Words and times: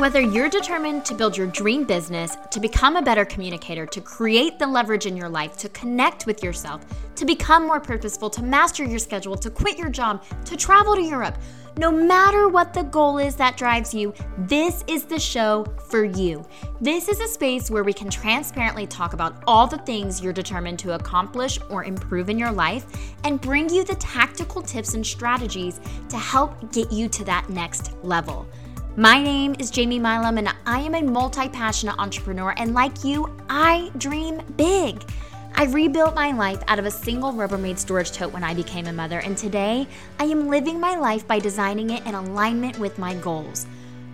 Whether 0.00 0.22
you're 0.22 0.48
determined 0.48 1.04
to 1.04 1.14
build 1.14 1.36
your 1.36 1.46
dream 1.48 1.84
business, 1.84 2.34
to 2.52 2.58
become 2.58 2.96
a 2.96 3.02
better 3.02 3.26
communicator, 3.26 3.84
to 3.84 4.00
create 4.00 4.58
the 4.58 4.66
leverage 4.66 5.04
in 5.04 5.14
your 5.14 5.28
life, 5.28 5.58
to 5.58 5.68
connect 5.68 6.24
with 6.24 6.42
yourself, 6.42 6.86
to 7.16 7.26
become 7.26 7.66
more 7.66 7.80
purposeful, 7.80 8.30
to 8.30 8.42
master 8.42 8.82
your 8.82 8.98
schedule, 8.98 9.36
to 9.36 9.50
quit 9.50 9.76
your 9.76 9.90
job, 9.90 10.24
to 10.46 10.56
travel 10.56 10.94
to 10.94 11.02
Europe, 11.02 11.36
no 11.76 11.92
matter 11.92 12.48
what 12.48 12.72
the 12.72 12.84
goal 12.84 13.18
is 13.18 13.36
that 13.36 13.58
drives 13.58 13.92
you, 13.92 14.14
this 14.38 14.84
is 14.86 15.04
the 15.04 15.20
show 15.20 15.66
for 15.90 16.02
you. 16.02 16.46
This 16.80 17.06
is 17.10 17.20
a 17.20 17.28
space 17.28 17.70
where 17.70 17.84
we 17.84 17.92
can 17.92 18.08
transparently 18.08 18.86
talk 18.86 19.12
about 19.12 19.42
all 19.46 19.66
the 19.66 19.78
things 19.78 20.22
you're 20.22 20.32
determined 20.32 20.78
to 20.78 20.94
accomplish 20.94 21.58
or 21.68 21.84
improve 21.84 22.30
in 22.30 22.38
your 22.38 22.52
life 22.52 22.86
and 23.24 23.38
bring 23.38 23.68
you 23.68 23.84
the 23.84 23.96
tactical 23.96 24.62
tips 24.62 24.94
and 24.94 25.06
strategies 25.06 25.78
to 26.08 26.16
help 26.16 26.72
get 26.72 26.90
you 26.90 27.06
to 27.10 27.22
that 27.24 27.50
next 27.50 27.92
level. 28.02 28.48
My 29.00 29.22
name 29.22 29.56
is 29.58 29.70
Jamie 29.70 29.98
Milam, 29.98 30.36
and 30.36 30.54
I 30.66 30.80
am 30.80 30.94
a 30.94 31.00
multi 31.00 31.48
passionate 31.48 31.98
entrepreneur. 31.98 32.52
And 32.58 32.74
like 32.74 33.02
you, 33.02 33.34
I 33.48 33.90
dream 33.96 34.42
big. 34.58 35.02
I 35.54 35.64
rebuilt 35.64 36.14
my 36.14 36.32
life 36.32 36.62
out 36.68 36.78
of 36.78 36.84
a 36.84 36.90
single 36.90 37.32
Rubbermaid 37.32 37.78
storage 37.78 38.12
tote 38.12 38.30
when 38.30 38.44
I 38.44 38.52
became 38.52 38.88
a 38.88 38.92
mother, 38.92 39.20
and 39.20 39.38
today 39.38 39.88
I 40.18 40.24
am 40.24 40.50
living 40.50 40.78
my 40.78 40.96
life 40.96 41.26
by 41.26 41.38
designing 41.38 41.88
it 41.88 42.04
in 42.04 42.14
alignment 42.14 42.78
with 42.78 42.98
my 42.98 43.14
goals. 43.14 43.64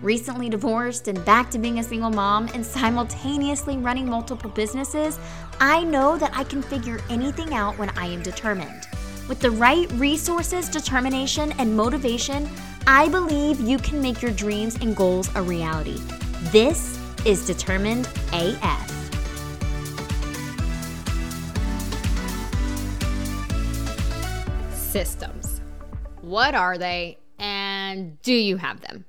Recently 0.01 0.47
divorced 0.47 1.09
and 1.09 1.25
back 1.25 1.51
to 1.51 1.59
being 1.59 1.79
a 1.79 1.83
single 1.83 2.09
mom 2.09 2.47
and 2.53 2.65
simultaneously 2.65 3.75
running 3.75 4.09
multiple 4.09 4.51
businesses, 4.51 5.19
I 5.59 5.83
know 5.83 6.17
that 6.17 6.31
I 6.33 6.45
can 6.45 6.61
figure 6.61 7.01
anything 7.09 7.53
out 7.53 7.77
when 7.77 7.89
I 7.97 8.05
am 8.05 8.23
determined. 8.23 8.86
With 9.27 9.39
the 9.39 9.51
right 9.51 9.91
resources, 9.93 10.69
determination, 10.69 11.53
and 11.59 11.75
motivation, 11.75 12.49
I 12.85 13.09
believe 13.09 13.59
you 13.59 13.77
can 13.77 14.01
make 14.01 14.21
your 14.21 14.31
dreams 14.31 14.75
and 14.77 14.95
goals 14.95 15.29
a 15.35 15.41
reality. 15.41 16.01
This 16.51 16.99
is 17.25 17.45
Determined 17.45 18.07
AF. 18.33 18.97
systems. 24.97 25.61
What 26.21 26.55
are 26.55 26.75
they 26.75 27.19
and 27.37 28.19
do 28.23 28.33
you 28.33 28.57
have 28.57 28.81
them? 28.81 29.05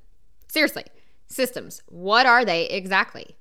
Seriously, 0.47 0.83
systems, 1.27 1.81
what 1.87 2.27
are 2.27 2.45
they 2.45 2.67
exactly? 2.67 3.37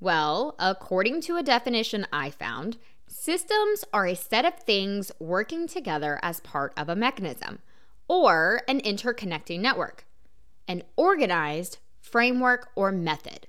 Well, 0.00 0.54
according 0.58 1.20
to 1.22 1.36
a 1.36 1.42
definition 1.42 2.06
I 2.10 2.30
found, 2.30 2.78
systems 3.22 3.84
are 3.92 4.04
a 4.04 4.16
set 4.16 4.44
of 4.44 4.58
things 4.58 5.12
working 5.20 5.68
together 5.68 6.18
as 6.22 6.40
part 6.40 6.72
of 6.76 6.88
a 6.88 6.96
mechanism 6.96 7.60
or 8.08 8.62
an 8.66 8.80
interconnecting 8.80 9.60
network, 9.60 10.04
an 10.66 10.82
organized 10.96 11.78
framework 12.00 12.70
or 12.74 12.90
method. 12.90 13.46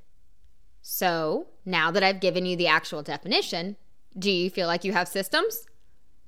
So, 0.84 1.48
now 1.66 1.90
that 1.90 2.04
I've 2.04 2.20
given 2.20 2.46
you 2.46 2.56
the 2.56 2.68
actual 2.68 3.02
definition, 3.02 3.76
do 4.18 4.30
you 4.30 4.52
feel 4.52 4.68
like 4.68 4.84
you 4.84 4.94
have 4.94 5.08
systems? 5.08 5.66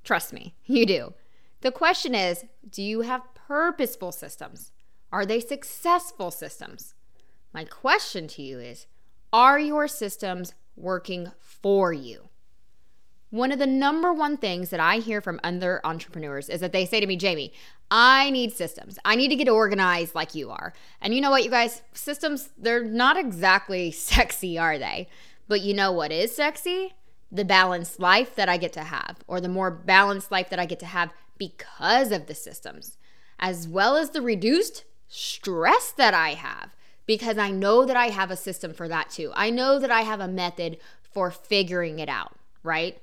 Trust 0.02 0.32
me, 0.32 0.56
you 0.64 0.84
do. 0.84 1.14
The 1.60 1.70
question 1.70 2.16
is 2.16 2.44
do 2.68 2.82
you 2.82 3.02
have 3.02 3.32
purposeful 3.34 4.10
systems? 4.10 4.72
Are 5.12 5.24
they 5.24 5.38
successful 5.38 6.32
systems? 6.32 6.94
My 7.54 7.64
question 7.64 8.26
to 8.26 8.42
you 8.42 8.58
is 8.58 8.88
are 9.32 9.60
your 9.60 9.86
systems 9.86 10.52
working 10.74 11.30
for 11.38 11.92
you? 11.92 12.25
One 13.30 13.50
of 13.50 13.58
the 13.58 13.66
number 13.66 14.12
one 14.12 14.36
things 14.36 14.70
that 14.70 14.80
I 14.80 14.98
hear 14.98 15.20
from 15.20 15.40
other 15.42 15.80
entrepreneurs 15.84 16.48
is 16.48 16.60
that 16.60 16.72
they 16.72 16.86
say 16.86 17.00
to 17.00 17.06
me, 17.06 17.16
Jamie, 17.16 17.52
I 17.90 18.30
need 18.30 18.52
systems. 18.52 18.98
I 19.04 19.16
need 19.16 19.28
to 19.28 19.36
get 19.36 19.48
organized 19.48 20.14
like 20.14 20.34
you 20.34 20.50
are. 20.50 20.72
And 21.00 21.14
you 21.14 21.20
know 21.20 21.30
what, 21.30 21.44
you 21.44 21.50
guys? 21.50 21.82
Systems, 21.92 22.50
they're 22.56 22.84
not 22.84 23.16
exactly 23.16 23.90
sexy, 23.92 24.58
are 24.58 24.78
they? 24.78 25.08
But 25.48 25.60
you 25.60 25.74
know 25.74 25.92
what 25.92 26.12
is 26.12 26.34
sexy? 26.34 26.94
The 27.30 27.44
balanced 27.44 27.98
life 27.98 28.34
that 28.36 28.48
I 28.48 28.56
get 28.56 28.72
to 28.74 28.84
have, 28.84 29.18
or 29.26 29.40
the 29.40 29.48
more 29.48 29.70
balanced 29.70 30.30
life 30.30 30.48
that 30.50 30.58
I 30.58 30.66
get 30.66 30.78
to 30.80 30.86
have 30.86 31.12
because 31.38 32.12
of 32.12 32.26
the 32.26 32.34
systems, 32.34 32.96
as 33.38 33.66
well 33.68 33.96
as 33.96 34.10
the 34.10 34.22
reduced 34.22 34.84
stress 35.08 35.92
that 35.92 36.14
I 36.14 36.34
have 36.34 36.70
because 37.06 37.38
I 37.38 37.50
know 37.50 37.84
that 37.84 37.96
I 37.96 38.08
have 38.08 38.30
a 38.30 38.36
system 38.36 38.74
for 38.74 38.88
that 38.88 39.10
too. 39.10 39.32
I 39.34 39.50
know 39.50 39.78
that 39.78 39.90
I 39.90 40.02
have 40.02 40.20
a 40.20 40.28
method 40.28 40.78
for 41.02 41.30
figuring 41.30 41.98
it 41.98 42.08
out, 42.08 42.34
right? 42.62 42.98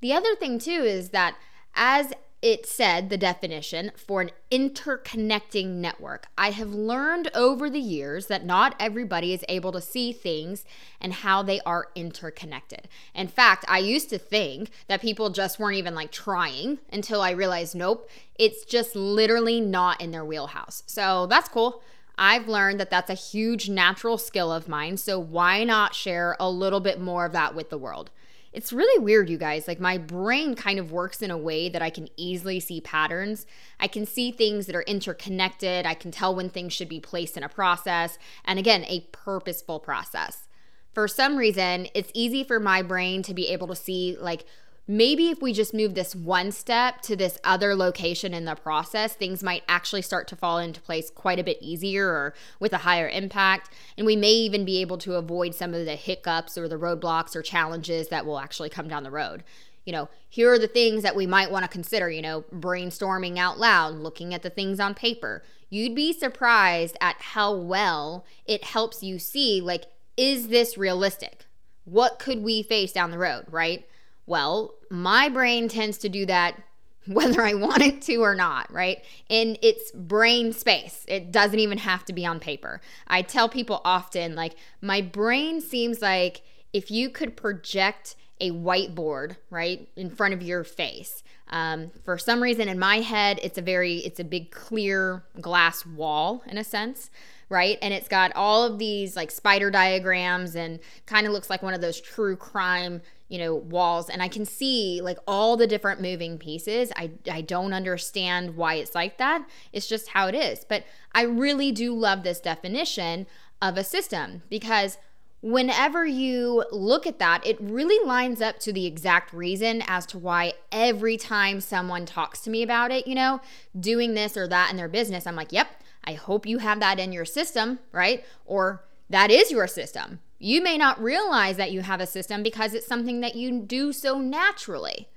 The 0.00 0.12
other 0.12 0.34
thing 0.34 0.58
too 0.58 0.70
is 0.70 1.10
that 1.10 1.36
as 1.74 2.12
it 2.42 2.66
said, 2.66 3.08
the 3.08 3.16
definition 3.16 3.90
for 3.96 4.20
an 4.20 4.30
interconnecting 4.52 5.66
network. 5.66 6.26
I 6.36 6.50
have 6.50 6.68
learned 6.72 7.30
over 7.34 7.70
the 7.70 7.80
years 7.80 8.26
that 8.26 8.44
not 8.44 8.76
everybody 8.78 9.32
is 9.32 9.44
able 9.48 9.72
to 9.72 9.80
see 9.80 10.12
things 10.12 10.64
and 11.00 11.12
how 11.12 11.42
they 11.42 11.60
are 11.62 11.88
interconnected. 11.94 12.88
In 13.14 13.26
fact, 13.26 13.64
I 13.68 13.78
used 13.78 14.10
to 14.10 14.18
think 14.18 14.70
that 14.86 15.00
people 15.00 15.30
just 15.30 15.58
weren't 15.58 15.78
even 15.78 15.94
like 15.94 16.12
trying 16.12 16.78
until 16.92 17.22
I 17.22 17.30
realized, 17.30 17.74
nope, 17.74 18.08
it's 18.38 18.64
just 18.64 18.94
literally 18.94 19.60
not 19.60 20.00
in 20.00 20.10
their 20.10 20.24
wheelhouse. 20.24 20.82
So 20.86 21.26
that's 21.26 21.48
cool. 21.48 21.82
I've 22.18 22.48
learned 22.48 22.78
that 22.80 22.90
that's 22.90 23.10
a 23.10 23.14
huge 23.14 23.68
natural 23.68 24.18
skill 24.18 24.52
of 24.52 24.68
mine. 24.68 24.98
So 24.98 25.18
why 25.18 25.64
not 25.64 25.94
share 25.94 26.36
a 26.38 26.50
little 26.50 26.80
bit 26.80 27.00
more 27.00 27.24
of 27.24 27.32
that 27.32 27.54
with 27.54 27.70
the 27.70 27.78
world? 27.78 28.10
It's 28.52 28.72
really 28.72 29.02
weird, 29.02 29.28
you 29.28 29.38
guys. 29.38 29.68
Like, 29.68 29.80
my 29.80 29.98
brain 29.98 30.54
kind 30.54 30.78
of 30.78 30.92
works 30.92 31.20
in 31.20 31.30
a 31.30 31.36
way 31.36 31.68
that 31.68 31.82
I 31.82 31.90
can 31.90 32.08
easily 32.16 32.58
see 32.60 32.80
patterns. 32.80 33.46
I 33.78 33.86
can 33.86 34.06
see 34.06 34.32
things 34.32 34.66
that 34.66 34.76
are 34.76 34.82
interconnected. 34.82 35.84
I 35.84 35.94
can 35.94 36.10
tell 36.10 36.34
when 36.34 36.48
things 36.48 36.72
should 36.72 36.88
be 36.88 37.00
placed 37.00 37.36
in 37.36 37.42
a 37.42 37.48
process. 37.48 38.18
And 38.44 38.58
again, 38.58 38.84
a 38.84 39.00
purposeful 39.12 39.80
process. 39.80 40.48
For 40.94 41.06
some 41.06 41.36
reason, 41.36 41.88
it's 41.94 42.10
easy 42.14 42.42
for 42.42 42.58
my 42.58 42.80
brain 42.80 43.22
to 43.24 43.34
be 43.34 43.48
able 43.48 43.66
to 43.66 43.76
see, 43.76 44.16
like, 44.18 44.46
maybe 44.88 45.28
if 45.28 45.42
we 45.42 45.52
just 45.52 45.74
move 45.74 45.94
this 45.94 46.14
one 46.14 46.52
step 46.52 47.00
to 47.02 47.16
this 47.16 47.38
other 47.42 47.74
location 47.74 48.32
in 48.32 48.44
the 48.44 48.54
process, 48.54 49.14
things 49.14 49.42
might 49.42 49.64
actually 49.68 50.02
start 50.02 50.28
to 50.28 50.36
fall 50.36 50.58
into 50.58 50.80
place 50.80 51.10
quite 51.10 51.38
a 51.38 51.44
bit 51.44 51.58
easier 51.60 52.08
or 52.08 52.34
with 52.60 52.72
a 52.72 52.78
higher 52.78 53.08
impact. 53.08 53.70
And 53.96 54.06
we 54.06 54.16
may 54.16 54.32
even 54.32 54.64
be 54.64 54.80
able 54.80 54.98
to 54.98 55.14
avoid 55.14 55.54
some 55.54 55.74
of 55.74 55.84
the 55.84 55.96
hiccups 55.96 56.56
or 56.56 56.68
the 56.68 56.78
roadblocks 56.78 57.34
or 57.34 57.42
challenges 57.42 58.08
that 58.08 58.26
will 58.26 58.38
actually 58.38 58.70
come 58.70 58.88
down 58.88 59.02
the 59.02 59.10
road. 59.10 59.42
You 59.84 59.92
know, 59.92 60.08
here 60.28 60.52
are 60.52 60.58
the 60.58 60.66
things 60.66 61.04
that 61.04 61.14
we 61.14 61.26
might 61.26 61.50
want 61.50 61.64
to 61.64 61.70
consider, 61.70 62.10
you 62.10 62.22
know, 62.22 62.42
brainstorming 62.52 63.38
out 63.38 63.58
loud, 63.58 63.94
looking 63.94 64.34
at 64.34 64.42
the 64.42 64.50
things 64.50 64.80
on 64.80 64.94
paper. 64.94 65.44
You'd 65.70 65.94
be 65.94 66.12
surprised 66.12 66.96
at 67.00 67.16
how 67.20 67.54
well 67.54 68.24
it 68.44 68.64
helps 68.64 69.02
you 69.02 69.18
see, 69.20 69.60
like, 69.60 69.84
is 70.16 70.48
this 70.48 70.76
realistic? 70.76 71.44
What 71.84 72.18
could 72.18 72.42
we 72.42 72.64
face 72.64 72.92
down 72.92 73.12
the 73.12 73.18
road, 73.18 73.46
right? 73.50 73.86
Well, 74.26 74.74
my 74.90 75.28
brain 75.28 75.68
tends 75.68 75.98
to 75.98 76.08
do 76.08 76.26
that 76.26 76.62
whether 77.06 77.42
I 77.42 77.54
want 77.54 77.82
it 77.82 78.02
to 78.02 78.16
or 78.16 78.34
not, 78.34 78.72
right? 78.72 79.04
In 79.28 79.56
its 79.62 79.92
brain 79.92 80.52
space. 80.52 81.04
It 81.06 81.30
doesn't 81.30 81.58
even 81.58 81.78
have 81.78 82.04
to 82.06 82.12
be 82.12 82.26
on 82.26 82.40
paper. 82.40 82.80
I 83.06 83.22
tell 83.22 83.48
people 83.48 83.80
often, 83.84 84.34
like, 84.34 84.56
my 84.80 85.00
brain 85.00 85.60
seems 85.60 86.02
like 86.02 86.42
if 86.72 86.90
you 86.90 87.08
could 87.08 87.36
project 87.36 88.16
a 88.40 88.50
whiteboard 88.50 89.36
right 89.50 89.88
in 89.96 90.10
front 90.10 90.34
of 90.34 90.42
your 90.42 90.62
face 90.62 91.22
um, 91.48 91.90
for 92.04 92.18
some 92.18 92.42
reason 92.42 92.68
in 92.68 92.78
my 92.78 93.00
head 93.00 93.40
it's 93.42 93.56
a 93.56 93.62
very 93.62 93.96
it's 94.00 94.20
a 94.20 94.24
big 94.24 94.50
clear 94.50 95.24
glass 95.40 95.86
wall 95.86 96.42
in 96.46 96.58
a 96.58 96.64
sense 96.64 97.10
right 97.48 97.78
and 97.80 97.94
it's 97.94 98.08
got 98.08 98.30
all 98.34 98.62
of 98.62 98.78
these 98.78 99.16
like 99.16 99.30
spider 99.30 99.70
diagrams 99.70 100.54
and 100.54 100.80
kind 101.06 101.26
of 101.26 101.32
looks 101.32 101.48
like 101.48 101.62
one 101.62 101.72
of 101.72 101.80
those 101.80 101.98
true 101.98 102.36
crime 102.36 103.00
you 103.28 103.38
know 103.38 103.54
walls 103.54 104.08
and 104.08 104.22
i 104.22 104.28
can 104.28 104.44
see 104.44 105.00
like 105.02 105.18
all 105.26 105.56
the 105.56 105.66
different 105.66 106.00
moving 106.00 106.38
pieces. 106.38 106.92
I 106.96 107.10
i 107.30 107.40
don't 107.40 107.72
understand 107.72 108.56
why 108.56 108.74
it's 108.74 108.94
like 108.94 109.18
that. 109.18 109.46
It's 109.72 109.86
just 109.86 110.08
how 110.08 110.28
it 110.28 110.34
is. 110.34 110.64
But 110.64 110.84
i 111.12 111.22
really 111.22 111.72
do 111.72 111.94
love 111.94 112.22
this 112.22 112.40
definition 112.40 113.26
of 113.60 113.76
a 113.76 113.84
system 113.84 114.42
because 114.48 114.98
whenever 115.40 116.04
you 116.04 116.64
look 116.72 117.06
at 117.06 117.18
that 117.18 117.46
it 117.46 117.60
really 117.60 118.04
lines 118.06 118.40
up 118.40 118.58
to 118.58 118.72
the 118.72 118.86
exact 118.86 119.32
reason 119.32 119.82
as 119.86 120.06
to 120.06 120.18
why 120.18 120.52
every 120.72 121.16
time 121.16 121.60
someone 121.60 122.06
talks 122.06 122.40
to 122.40 122.50
me 122.50 122.62
about 122.62 122.90
it 122.90 123.06
you 123.06 123.14
know 123.14 123.40
doing 123.78 124.14
this 124.14 124.36
or 124.36 124.48
that 124.48 124.70
in 124.70 124.76
their 124.76 124.88
business 124.88 125.26
i'm 125.26 125.36
like 125.36 125.52
yep 125.52 125.68
i 126.04 126.14
hope 126.14 126.46
you 126.46 126.58
have 126.58 126.80
that 126.80 126.98
in 126.98 127.12
your 127.12 127.24
system 127.24 127.78
right? 127.92 128.24
Or 128.44 128.84
that 129.08 129.30
is 129.30 129.50
your 129.50 129.66
system 129.66 130.20
you 130.38 130.62
may 130.62 130.76
not 130.76 131.02
realize 131.02 131.56
that 131.56 131.72
you 131.72 131.80
have 131.80 132.00
a 132.00 132.06
system 132.06 132.42
because 132.42 132.74
it's 132.74 132.86
something 132.86 133.20
that 133.20 133.36
you 133.36 133.60
do 133.60 133.92
so 133.92 134.18
naturally. 134.18 135.08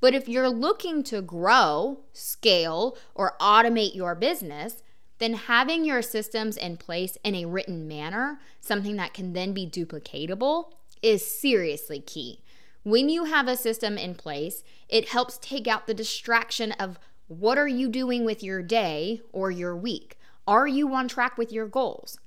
But 0.00 0.14
if 0.14 0.28
you're 0.28 0.48
looking 0.48 1.02
to 1.04 1.20
grow, 1.20 2.00
scale, 2.12 2.96
or 3.14 3.34
automate 3.40 3.94
your 3.94 4.14
business, 4.14 4.82
then 5.18 5.34
having 5.34 5.84
your 5.84 6.02
systems 6.02 6.56
in 6.56 6.76
place 6.76 7.18
in 7.24 7.34
a 7.34 7.46
written 7.46 7.88
manner, 7.88 8.38
something 8.60 8.96
that 8.96 9.14
can 9.14 9.32
then 9.32 9.52
be 9.52 9.66
duplicatable, 9.66 10.72
is 11.02 11.26
seriously 11.26 12.00
key. 12.00 12.42
When 12.84 13.08
you 13.08 13.24
have 13.24 13.48
a 13.48 13.56
system 13.56 13.98
in 13.98 14.14
place, 14.14 14.62
it 14.88 15.08
helps 15.08 15.38
take 15.38 15.66
out 15.66 15.86
the 15.86 15.94
distraction 15.94 16.72
of 16.72 16.98
what 17.26 17.58
are 17.58 17.68
you 17.68 17.88
doing 17.88 18.24
with 18.24 18.42
your 18.42 18.62
day 18.62 19.20
or 19.32 19.50
your 19.50 19.76
week? 19.76 20.18
Are 20.46 20.66
you 20.66 20.94
on 20.94 21.08
track 21.08 21.36
with 21.36 21.52
your 21.52 21.66
goals? 21.66 22.18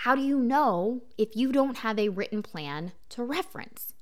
How 0.00 0.14
do 0.14 0.20
you 0.20 0.38
know 0.38 1.00
if 1.16 1.34
you 1.34 1.50
don't 1.50 1.78
have 1.78 1.98
a 1.98 2.10
written 2.10 2.42
plan 2.42 2.92
to 3.08 3.24
reference? 3.24 3.94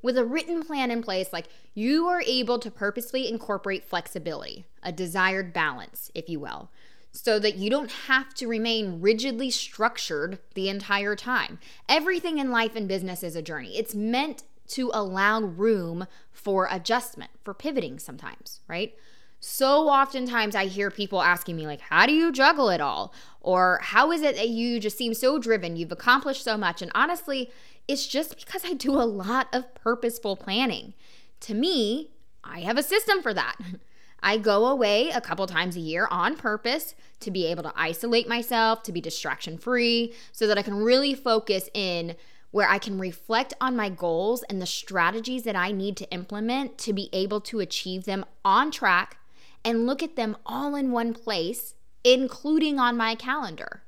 With 0.00 0.16
a 0.16 0.24
written 0.24 0.62
plan 0.62 0.92
in 0.92 1.02
place, 1.02 1.32
like 1.32 1.48
you 1.74 2.06
are 2.06 2.22
able 2.24 2.60
to 2.60 2.70
purposely 2.70 3.28
incorporate 3.28 3.84
flexibility, 3.84 4.66
a 4.84 4.92
desired 4.92 5.52
balance, 5.52 6.12
if 6.14 6.28
you 6.28 6.38
will, 6.38 6.70
so 7.10 7.40
that 7.40 7.56
you 7.56 7.68
don't 7.68 7.90
have 8.06 8.34
to 8.34 8.46
remain 8.46 9.00
rigidly 9.00 9.50
structured 9.50 10.38
the 10.54 10.68
entire 10.68 11.16
time. 11.16 11.58
Everything 11.88 12.38
in 12.38 12.52
life 12.52 12.76
and 12.76 12.86
business 12.86 13.24
is 13.24 13.34
a 13.34 13.42
journey. 13.42 13.76
It's 13.76 13.96
meant 13.96 14.44
to 14.68 14.92
allow 14.94 15.40
room 15.40 16.06
for 16.30 16.68
adjustment, 16.70 17.32
for 17.42 17.52
pivoting 17.52 17.98
sometimes, 17.98 18.60
right? 18.68 18.94
So 19.40 19.88
oftentimes 19.88 20.54
I 20.54 20.66
hear 20.66 20.90
people 20.90 21.22
asking 21.22 21.56
me, 21.56 21.66
like, 21.66 21.80
how 21.80 22.06
do 22.06 22.12
you 22.12 22.32
juggle 22.32 22.70
it 22.70 22.80
all? 22.80 23.12
Or 23.40 23.80
how 23.82 24.10
is 24.10 24.22
it 24.22 24.36
that 24.36 24.48
you 24.48 24.80
just 24.80 24.98
seem 24.98 25.14
so 25.14 25.38
driven? 25.38 25.76
You've 25.76 25.92
accomplished 25.92 26.42
so 26.42 26.56
much. 26.56 26.82
And 26.82 26.90
honestly, 26.94 27.50
it's 27.86 28.06
just 28.06 28.36
because 28.36 28.64
I 28.64 28.72
do 28.72 28.92
a 28.92 29.04
lot 29.04 29.48
of 29.52 29.74
purposeful 29.74 30.36
planning. 30.36 30.94
To 31.40 31.54
me, 31.54 32.10
I 32.42 32.60
have 32.60 32.78
a 32.78 32.82
system 32.82 33.22
for 33.22 33.34
that. 33.34 33.56
I 34.22 34.38
go 34.38 34.66
away 34.66 35.10
a 35.10 35.20
couple 35.20 35.46
times 35.46 35.76
a 35.76 35.80
year 35.80 36.08
on 36.10 36.36
purpose 36.36 36.94
to 37.20 37.30
be 37.30 37.46
able 37.46 37.62
to 37.62 37.72
isolate 37.76 38.28
myself, 38.28 38.82
to 38.84 38.92
be 38.92 39.00
distraction 39.00 39.58
free, 39.58 40.14
so 40.32 40.46
that 40.46 40.58
I 40.58 40.62
can 40.62 40.74
really 40.74 41.14
focus 41.14 41.68
in 41.74 42.16
where 42.50 42.68
I 42.68 42.78
can 42.78 42.98
reflect 42.98 43.52
on 43.60 43.76
my 43.76 43.90
goals 43.90 44.42
and 44.44 44.60
the 44.60 44.66
strategies 44.66 45.42
that 45.42 45.54
I 45.54 45.70
need 45.70 45.96
to 45.98 46.10
implement 46.10 46.78
to 46.78 46.92
be 46.94 47.10
able 47.12 47.40
to 47.42 47.60
achieve 47.60 48.04
them 48.06 48.24
on 48.44 48.70
track 48.70 49.18
and 49.64 49.86
look 49.86 50.02
at 50.02 50.16
them 50.16 50.36
all 50.46 50.74
in 50.74 50.92
one 50.92 51.12
place, 51.14 51.74
including 52.04 52.78
on 52.78 52.96
my 52.96 53.14
calendar. 53.14 53.82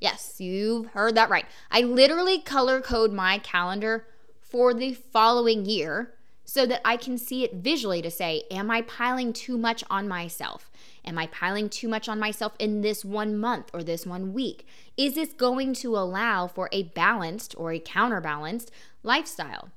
Yes, 0.00 0.40
you've 0.40 0.86
heard 0.88 1.14
that 1.14 1.30
right. 1.30 1.46
I 1.70 1.80
literally 1.80 2.38
color 2.38 2.80
code 2.80 3.12
my 3.12 3.38
calendar 3.38 4.06
for 4.40 4.74
the 4.74 4.94
following 4.94 5.64
year 5.64 6.14
so 6.44 6.66
that 6.66 6.80
I 6.84 6.96
can 6.96 7.16
see 7.16 7.42
it 7.42 7.54
visually 7.54 8.02
to 8.02 8.10
say, 8.10 8.44
Am 8.50 8.70
I 8.70 8.82
piling 8.82 9.32
too 9.32 9.56
much 9.56 9.82
on 9.88 10.06
myself? 10.06 10.70
Am 11.04 11.18
I 11.18 11.26
piling 11.26 11.68
too 11.68 11.88
much 11.88 12.08
on 12.08 12.18
myself 12.18 12.54
in 12.58 12.82
this 12.82 13.04
one 13.04 13.36
month 13.36 13.70
or 13.72 13.82
this 13.82 14.06
one 14.06 14.32
week? 14.32 14.66
Is 14.96 15.14
this 15.14 15.32
going 15.32 15.74
to 15.74 15.96
allow 15.96 16.46
for 16.46 16.68
a 16.70 16.84
balanced 16.84 17.54
or 17.58 17.72
a 17.72 17.78
counterbalanced 17.78 18.70
lifestyle? 19.02 19.70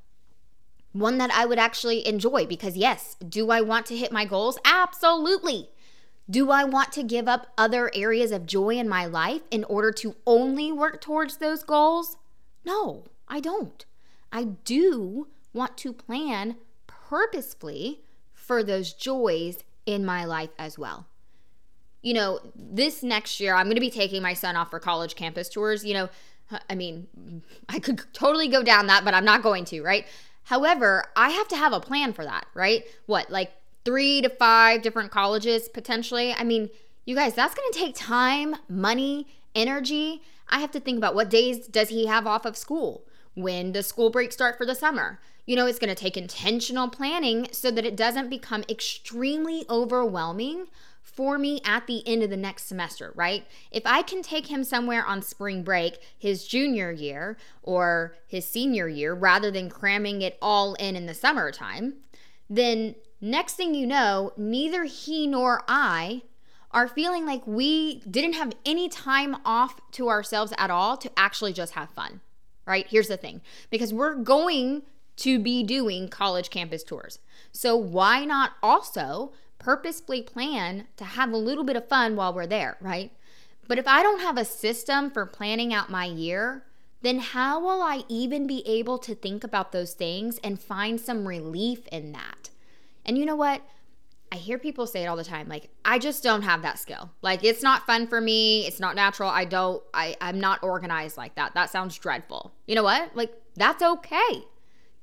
One 0.98 1.20
that 1.20 1.30
I 1.32 1.46
would 1.46 1.60
actually 1.60 2.08
enjoy 2.08 2.48
because, 2.48 2.76
yes, 2.76 3.18
do 3.18 3.52
I 3.52 3.62
want 3.62 3.86
to 3.88 3.96
hit 3.96 4.12
my 4.12 4.26
goals? 4.26 4.58
Absolutely. 4.66 5.70
Do 6.28 6.50
I 6.50 6.64
want 6.64 6.92
to 6.94 7.04
give 7.04 7.28
up 7.28 7.48
other 7.56 7.92
areas 7.94 8.32
of 8.32 8.48
joy 8.48 8.78
in 8.78 8.90
my 8.90 9.06
life 9.06 9.44
in 9.52 9.64
order 9.66 9.92
to 9.92 10.16
only 10.26 10.72
work 10.72 11.00
towards 11.00 11.38
those 11.38 11.62
goals? 11.62 12.18
No, 12.66 13.04
I 13.28 13.40
don't. 13.40 13.86
I 14.32 14.44
do 14.44 15.28
want 15.54 15.78
to 15.78 15.94
plan 15.94 16.56
purposefully 16.88 18.02
for 18.34 18.64
those 18.64 18.92
joys 18.92 19.60
in 19.86 20.04
my 20.04 20.26
life 20.26 20.50
as 20.58 20.80
well. 20.80 21.06
You 22.02 22.16
know, 22.16 22.40
this 22.56 23.04
next 23.04 23.40
year, 23.40 23.54
I'm 23.54 23.68
going 23.68 23.76
to 23.76 23.82
be 23.82 23.92
taking 23.92 24.24
my 24.24 24.34
son 24.34 24.56
off 24.56 24.72
for 24.72 24.80
college 24.80 25.16
campus 25.16 25.48
tours. 25.48 25.86
You 25.86 25.94
know, 25.94 26.10
I 26.68 26.74
mean, 26.74 27.08
I 27.70 27.78
could 27.78 28.02
totally 28.14 28.48
go 28.48 28.64
down 28.64 28.88
that, 28.88 29.06
but 29.06 29.14
I'm 29.14 29.26
not 29.26 29.44
going 29.44 29.64
to, 29.66 29.84
right? 29.84 30.08
However, 30.48 31.04
I 31.14 31.32
have 31.32 31.50
to 31.50 31.58
have 31.58 31.74
a 31.74 31.82
plan 31.82 32.14
for 32.14 32.24
that, 32.24 32.48
right? 32.54 32.86
What, 33.06 33.30
like 33.30 33.52
three 33.84 34.22
to 34.22 34.30
five 34.30 34.82
different 34.82 35.12
colleges 35.12 35.68
potentially. 35.68 36.34
I 36.34 36.46
mean, 36.46 36.70
you 37.04 37.16
guys, 37.16 37.34
that's 37.34 37.54
to 37.72 37.78
take 37.78 37.96
time, 37.96 38.56
money, 38.70 39.28
energy. 39.54 40.22
I 40.48 40.60
have 40.60 40.72
to 40.72 40.80
think 40.80 41.00
about 41.00 41.16
what 41.16 41.30
days 41.30 41.68
does 41.68 41.90
he 41.90 42.06
have 42.06 42.26
off 42.26 42.46
of 42.46 42.56
school? 42.56 43.04
When 43.34 43.74
does 43.74 43.88
school 43.88 44.10
break 44.10 44.32
start 44.32 44.58
for 44.58 44.66
the 44.66 44.74
summer? 44.74 45.20
You 45.46 45.58
know, 45.58 45.66
it's 45.66 45.80
to 45.94 46.02
take 46.02 46.16
intentional 46.16 46.88
planning 46.88 47.50
so 47.52 47.70
that 47.70 47.86
it 47.86 47.98
doesn't 47.98 48.30
become 48.30 48.64
extremely 48.70 49.66
overwhelming 49.70 50.68
for 51.18 51.38
me 51.38 51.60
at 51.66 51.88
the 51.88 52.08
end 52.08 52.24
of 52.24 52.30
the 52.30 52.38
next 52.38 52.68
semester, 52.68 53.12
right? 53.16 53.46
If 53.72 53.84
I 53.86 54.04
can 54.04 54.22
take 54.22 54.48
him 54.48 54.64
somewhere 54.64 55.06
on 55.06 55.22
spring 55.22 55.64
break, 55.64 55.98
his 56.18 56.48
junior 56.48 56.92
year 56.92 57.38
or 57.62 58.16
his 58.26 58.48
senior 58.48 58.88
year, 58.88 59.14
rather 59.14 59.52
than 59.52 59.70
cramming 59.70 60.22
it 60.22 60.38
all 60.42 60.76
in 60.76 60.96
in 60.96 61.08
the 61.08 61.14
summertime, 61.14 61.96
then 62.50 62.96
Next 63.20 63.56
thing 63.56 63.74
you 63.74 63.88
know, 63.88 64.32
neither 64.38 64.84
he 64.84 65.26
nor 65.26 65.64
I 65.68 66.22
are 66.70 66.88
feeling 66.88 67.26
like 67.26 67.48
we 67.48 68.00
didn't 68.02 68.34
have 68.34 68.54
any 68.66 68.90
time 68.90 69.38
off 69.44 69.80
to 69.94 70.10
ourselves 70.10 70.54
at 70.58 70.70
all 70.70 70.98
to 70.98 71.12
actually 71.18 71.54
just 71.54 71.74
have 71.74 71.90
fun, 71.90 72.22
right? 72.66 72.86
Here's 72.88 73.08
the 73.08 73.18
thing 73.18 73.42
because 73.72 73.94
we're 73.94 74.16
going 74.16 74.84
to 75.18 75.40
be 75.40 75.64
doing 75.64 76.10
college 76.10 76.52
campus 76.52 76.84
tours. 76.84 77.18
So 77.52 77.76
why 77.76 78.24
not 78.24 78.52
also 78.62 79.32
purposefully 79.60 80.22
plan 80.22 80.88
to 80.98 81.04
have 81.04 81.32
a 81.32 81.38
little 81.38 81.64
bit 81.64 81.76
of 81.76 81.88
fun 81.88 82.16
while 82.16 82.34
we're 82.34 82.48
there, 82.48 82.78
right? 82.82 83.12
But 83.68 83.78
if 83.78 83.88
I 83.88 84.02
don't 84.04 84.22
have 84.22 84.38
a 84.38 84.46
system 84.46 85.12
for 85.12 85.26
planning 85.26 85.74
out 85.74 85.90
my 85.90 86.06
year, 86.06 86.64
then 87.02 87.20
how 87.20 87.60
will 87.60 87.82
I 87.82 88.04
even 88.08 88.48
be 88.48 88.68
able 88.68 88.98
to 89.00 89.14
think 89.14 89.44
about 89.44 89.72
those 89.72 89.94
things 89.94 90.40
and 90.44 90.60
find 90.60 91.00
some 91.00 91.28
relief 91.28 91.88
in 91.88 92.12
that? 92.14 92.50
And 93.06 93.18
you 93.18 93.26
know 93.26 93.36
what? 93.36 93.62
I 94.32 94.36
hear 94.36 94.58
people 94.58 94.88
say 94.88 95.04
it 95.04 95.08
all 95.08 95.16
the 95.16 95.24
time 95.24 95.48
like 95.48 95.70
I 95.86 96.00
just 96.00 96.22
don't 96.22 96.42
have 96.42 96.62
that 96.64 96.80
skill. 96.80 97.12
Like 97.22 97.44
it's 97.46 97.64
not 97.64 97.86
fun 97.86 98.08
for 98.08 98.20
me, 98.20 98.68
it's 98.68 98.80
not 98.80 98.96
natural. 98.96 99.30
I 99.30 99.46
don't 99.46 99.82
I 99.94 100.18
I'm 100.20 100.40
not 100.40 100.64
organized 100.64 101.16
like 101.16 101.36
that. 101.36 101.54
That 101.54 101.70
sounds 101.70 101.98
dreadful. 101.98 102.52
You 102.66 102.76
know 102.76 102.84
what? 102.84 103.16
Like 103.16 103.32
that's 103.56 103.82
okay. 103.82 104.44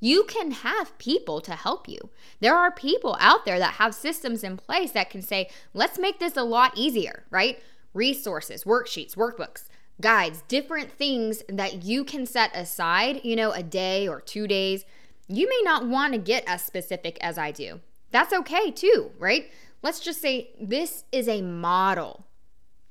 You 0.01 0.25
can 0.25 0.51
have 0.51 0.97
people 0.99 1.41
to 1.41 1.53
help 1.53 1.89
you. 1.89 2.11
There 2.41 2.55
are 2.55 2.71
people 2.71 3.17
out 3.21 3.45
there 3.45 3.59
that 3.59 3.75
have 3.75 3.95
systems 3.95 4.45
in 4.45 4.57
place 4.57 4.93
that 4.93 5.11
can 5.11 5.23
say, 5.23 5.51
"Let's 5.73 5.99
make 5.99 6.19
this 6.19 6.37
a 6.37 6.43
lot 6.43 6.77
easier," 6.77 7.25
right? 7.31 7.63
Resources, 7.95 8.65
worksheets, 8.65 9.15
workbooks, 9.15 9.65
guides, 10.01 10.43
different 10.49 10.91
things 10.91 11.43
that 11.49 11.85
you 11.85 12.05
can 12.05 12.27
set 12.27 12.55
aside, 12.55 13.25
you 13.25 13.37
know, 13.37 13.53
a 13.53 13.63
day 13.63 14.07
or 14.09 14.21
2 14.21 14.47
days. 14.47 14.85
You 15.29 15.49
may 15.49 15.61
not 15.63 15.87
want 15.87 16.13
to 16.13 16.19
get 16.19 16.45
as 16.47 16.63
specific 16.63 17.17
as 17.21 17.39
I 17.39 17.51
do. 17.51 17.81
That's 18.11 18.33
okay 18.33 18.71
too, 18.71 19.13
right? 19.19 19.51
Let's 19.83 20.01
just 20.01 20.21
say 20.21 20.51
this 20.61 21.05
is 21.13 21.29
a 21.29 21.41
model, 21.43 22.27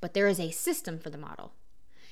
but 0.01 0.13
there 0.13 0.27
is 0.27 0.39
a 0.39 0.51
system 0.51 0.97
for 0.97 1.09
the 1.09 1.17
model, 1.17 1.53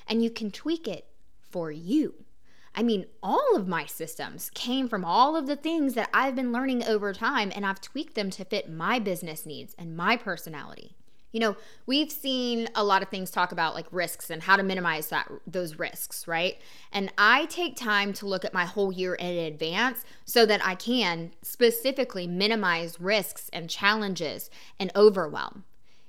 and 0.07 0.23
you 0.23 0.29
can 0.29 0.51
tweak 0.51 0.87
it 0.87 1.07
for 1.39 1.71
you. 1.71 2.25
I 2.73 2.83
mean, 2.83 3.05
all 3.21 3.55
of 3.55 3.67
my 3.67 3.85
systems 3.85 4.49
came 4.53 4.87
from 4.87 5.03
all 5.03 5.35
of 5.35 5.45
the 5.45 5.55
things 5.55 5.93
that 5.95 6.09
I've 6.13 6.35
been 6.35 6.53
learning 6.53 6.85
over 6.85 7.13
time, 7.13 7.51
and 7.53 7.65
I've 7.65 7.81
tweaked 7.81 8.15
them 8.15 8.29
to 8.31 8.45
fit 8.45 8.71
my 8.71 8.97
business 8.97 9.45
needs 9.45 9.75
and 9.77 9.95
my 9.95 10.15
personality. 10.15 10.95
You 11.31 11.39
know, 11.39 11.55
we've 11.85 12.11
seen 12.11 12.67
a 12.75 12.83
lot 12.83 13.01
of 13.01 13.09
things 13.09 13.31
talk 13.31 13.51
about 13.53 13.73
like 13.73 13.87
risks 13.91 14.29
and 14.29 14.43
how 14.43 14.57
to 14.57 14.63
minimize 14.63 15.07
that 15.09 15.31
those 15.47 15.79
risks, 15.79 16.27
right? 16.27 16.57
And 16.91 17.11
I 17.17 17.45
take 17.45 17.77
time 17.77 18.11
to 18.13 18.25
look 18.25 18.43
at 18.43 18.53
my 18.53 18.65
whole 18.65 18.91
year 18.91 19.15
in 19.15 19.37
advance 19.37 20.03
so 20.25 20.45
that 20.45 20.65
I 20.65 20.75
can 20.75 21.31
specifically 21.41 22.27
minimize 22.27 22.99
risks 22.99 23.49
and 23.53 23.69
challenges 23.69 24.49
and 24.77 24.91
overwhelm. 24.93 25.63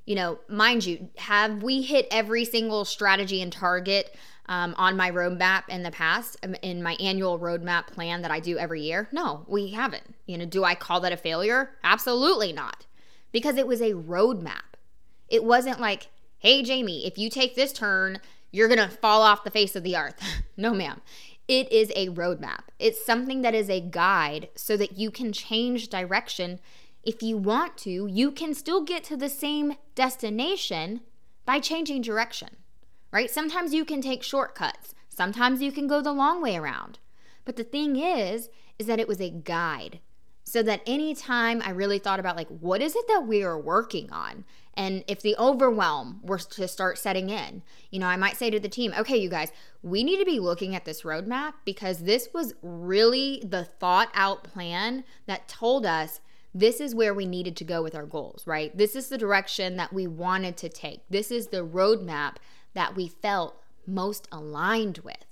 You 0.07 0.17
know, 0.17 0.39
mind 0.49 0.85
you, 0.85 1.11
have 1.19 1.63
we 1.63 1.83
hit 1.83 2.09
every 2.11 2.45
single 2.45 2.85
strategy 2.85 3.41
and 3.41 3.53
target 3.53 4.17
um, 4.47 4.75
on 4.77 4.97
my 4.97 5.11
roadmap 5.11 5.69
in 5.69 5.83
the 5.83 5.91
past, 5.91 6.37
um, 6.43 6.55
in 6.63 6.83
my 6.83 6.95
annual 6.95 7.39
roadmap 7.39 7.87
plan 7.89 8.23
that 8.23 8.31
I 8.31 8.41
do 8.41 8.59
every 8.59 8.83
year? 8.83 9.09
No, 9.13 9.45
we 9.47 9.71
haven't. 9.71 10.15
You 10.27 10.39
know, 10.39 10.47
do 10.47 10.65
I 10.65 10.75
call 10.75 11.01
that 11.01 11.13
a 11.13 11.17
failure? 11.17 11.71
Absolutely 11.85 12.53
not, 12.53 12.87
because 13.31 13.57
it 13.57 13.67
was 13.67 13.81
a 13.81 13.93
roadmap. 13.93 14.77
It 15.29 15.45
wasn't 15.45 15.81
like, 15.81 16.09
hey, 16.39 16.63
Jamie, 16.63 17.07
if 17.07 17.17
you 17.19 17.31
take 17.31 17.55
this 17.55 17.73
turn, 17.73 18.21
you're 18.51 18.69
to 18.69 18.89
fall 18.89 19.23
off 19.23 19.45
the 19.45 19.51
face 19.51 19.75
of 19.75 19.83
the 19.83 19.97
earth. 19.97 20.21
no, 20.57 20.73
ma'am. 20.75 21.01
It 21.49 21.73
is 21.73 21.91
a 21.97 22.09
roadmap. 22.09 22.65
It's 22.79 23.05
something 23.05 23.43
that 23.43 23.55
is 23.55 23.69
a 23.69 23.81
guide 23.81 24.49
so 24.55 24.77
that 24.77 24.97
you 24.97 25.11
can 25.11 25.33
change 25.33 25.89
direction. 25.89 26.61
If 27.03 27.23
you 27.23 27.37
want 27.37 27.77
to, 27.79 28.07
you 28.07 28.31
can 28.31 28.55
still 28.55 28.83
get 28.83 29.03
to 29.05 29.17
the 29.17 29.29
same 29.29 29.75
destination 29.95 31.01
by 31.45 31.59
changing 31.59 32.03
direction, 32.03 32.51
right? 33.13 33.31
Sometimes 33.31 33.73
you 33.73 33.85
can 33.85 34.01
take 34.01 34.23
shortcuts, 34.23 34.95
sometimes 35.09 35.63
you 35.63 35.71
can 35.71 35.87
go 35.87 36.01
the 36.01 36.13
long 36.13 36.43
way 36.43 36.57
around. 36.57 36.99
But 37.45 37.57
the 37.57 37.65
thing 37.65 37.97
is, 37.97 38.49
is 38.79 38.87
that 38.87 39.01
it 39.01 39.09
was 39.09 39.21
a 39.21 39.31
guide 39.31 40.01
so 40.45 40.63
that 40.63 40.83
anytime 40.87 41.63
I 41.65 41.71
really 41.71 41.99
thought 41.99 42.21
about 42.21 42.37
like 42.37 42.49
what 42.49 42.83
is 42.83 42.97
it 42.97 43.07
that 43.09 43.27
we 43.27 43.43
are 43.43 43.59
working 43.59 44.11
on 44.11 44.45
and 44.75 45.05
if 45.07 45.21
the 45.21 45.37
overwhelm 45.39 46.21
were 46.23 46.39
to 46.39 46.67
start 46.67 46.99
setting 46.99 47.31
in 47.31 47.63
you 47.91 47.99
know 47.99 48.07
I 48.07 48.17
might 48.17 48.37
say 48.37 48.51
to 48.51 48.61
the 48.61 48.69
team 48.69 48.93
okay 48.99 49.17
you 49.17 49.29
guys 49.29 49.53
we 49.83 50.03
need 50.03 50.19
to 50.19 50.25
be 50.25 50.41
looking 50.41 50.75
at 50.75 50.85
this 50.85 51.03
roadmap 51.03 51.55
because 51.65 52.01
this 52.01 52.29
was 52.35 52.55
really 52.63 53.43
the 53.47 53.65
thought 53.65 54.11
out 54.15 54.45
plan 54.45 55.05
that 55.27 55.49
told 55.49 55.87
us 55.87 56.21
this 56.55 56.81
is 56.81 56.95
where 56.95 57.15
we 57.15 57.25
needed 57.25 57.57
to 57.57 57.65
go 57.65 57.83
with 57.83 57.95
our 57.95 58.07
goals 58.07 58.47
right 58.47 58.77
this 58.77 58.97
is 58.97 59.09
the 59.09 59.19
direction 59.19 59.77
that 59.77 59.93
we 59.93 60.07
wanted 60.07 60.57
to 60.57 60.69
take 60.69 61.01
this 61.09 61.31
is 61.31 61.49
the 61.49 61.65
roadmap 61.65 62.37
that 62.75 62.97
we 62.97 63.09
felt 63.09 63.63
most 63.87 64.29
aligned 64.31 64.99
with. 64.99 65.25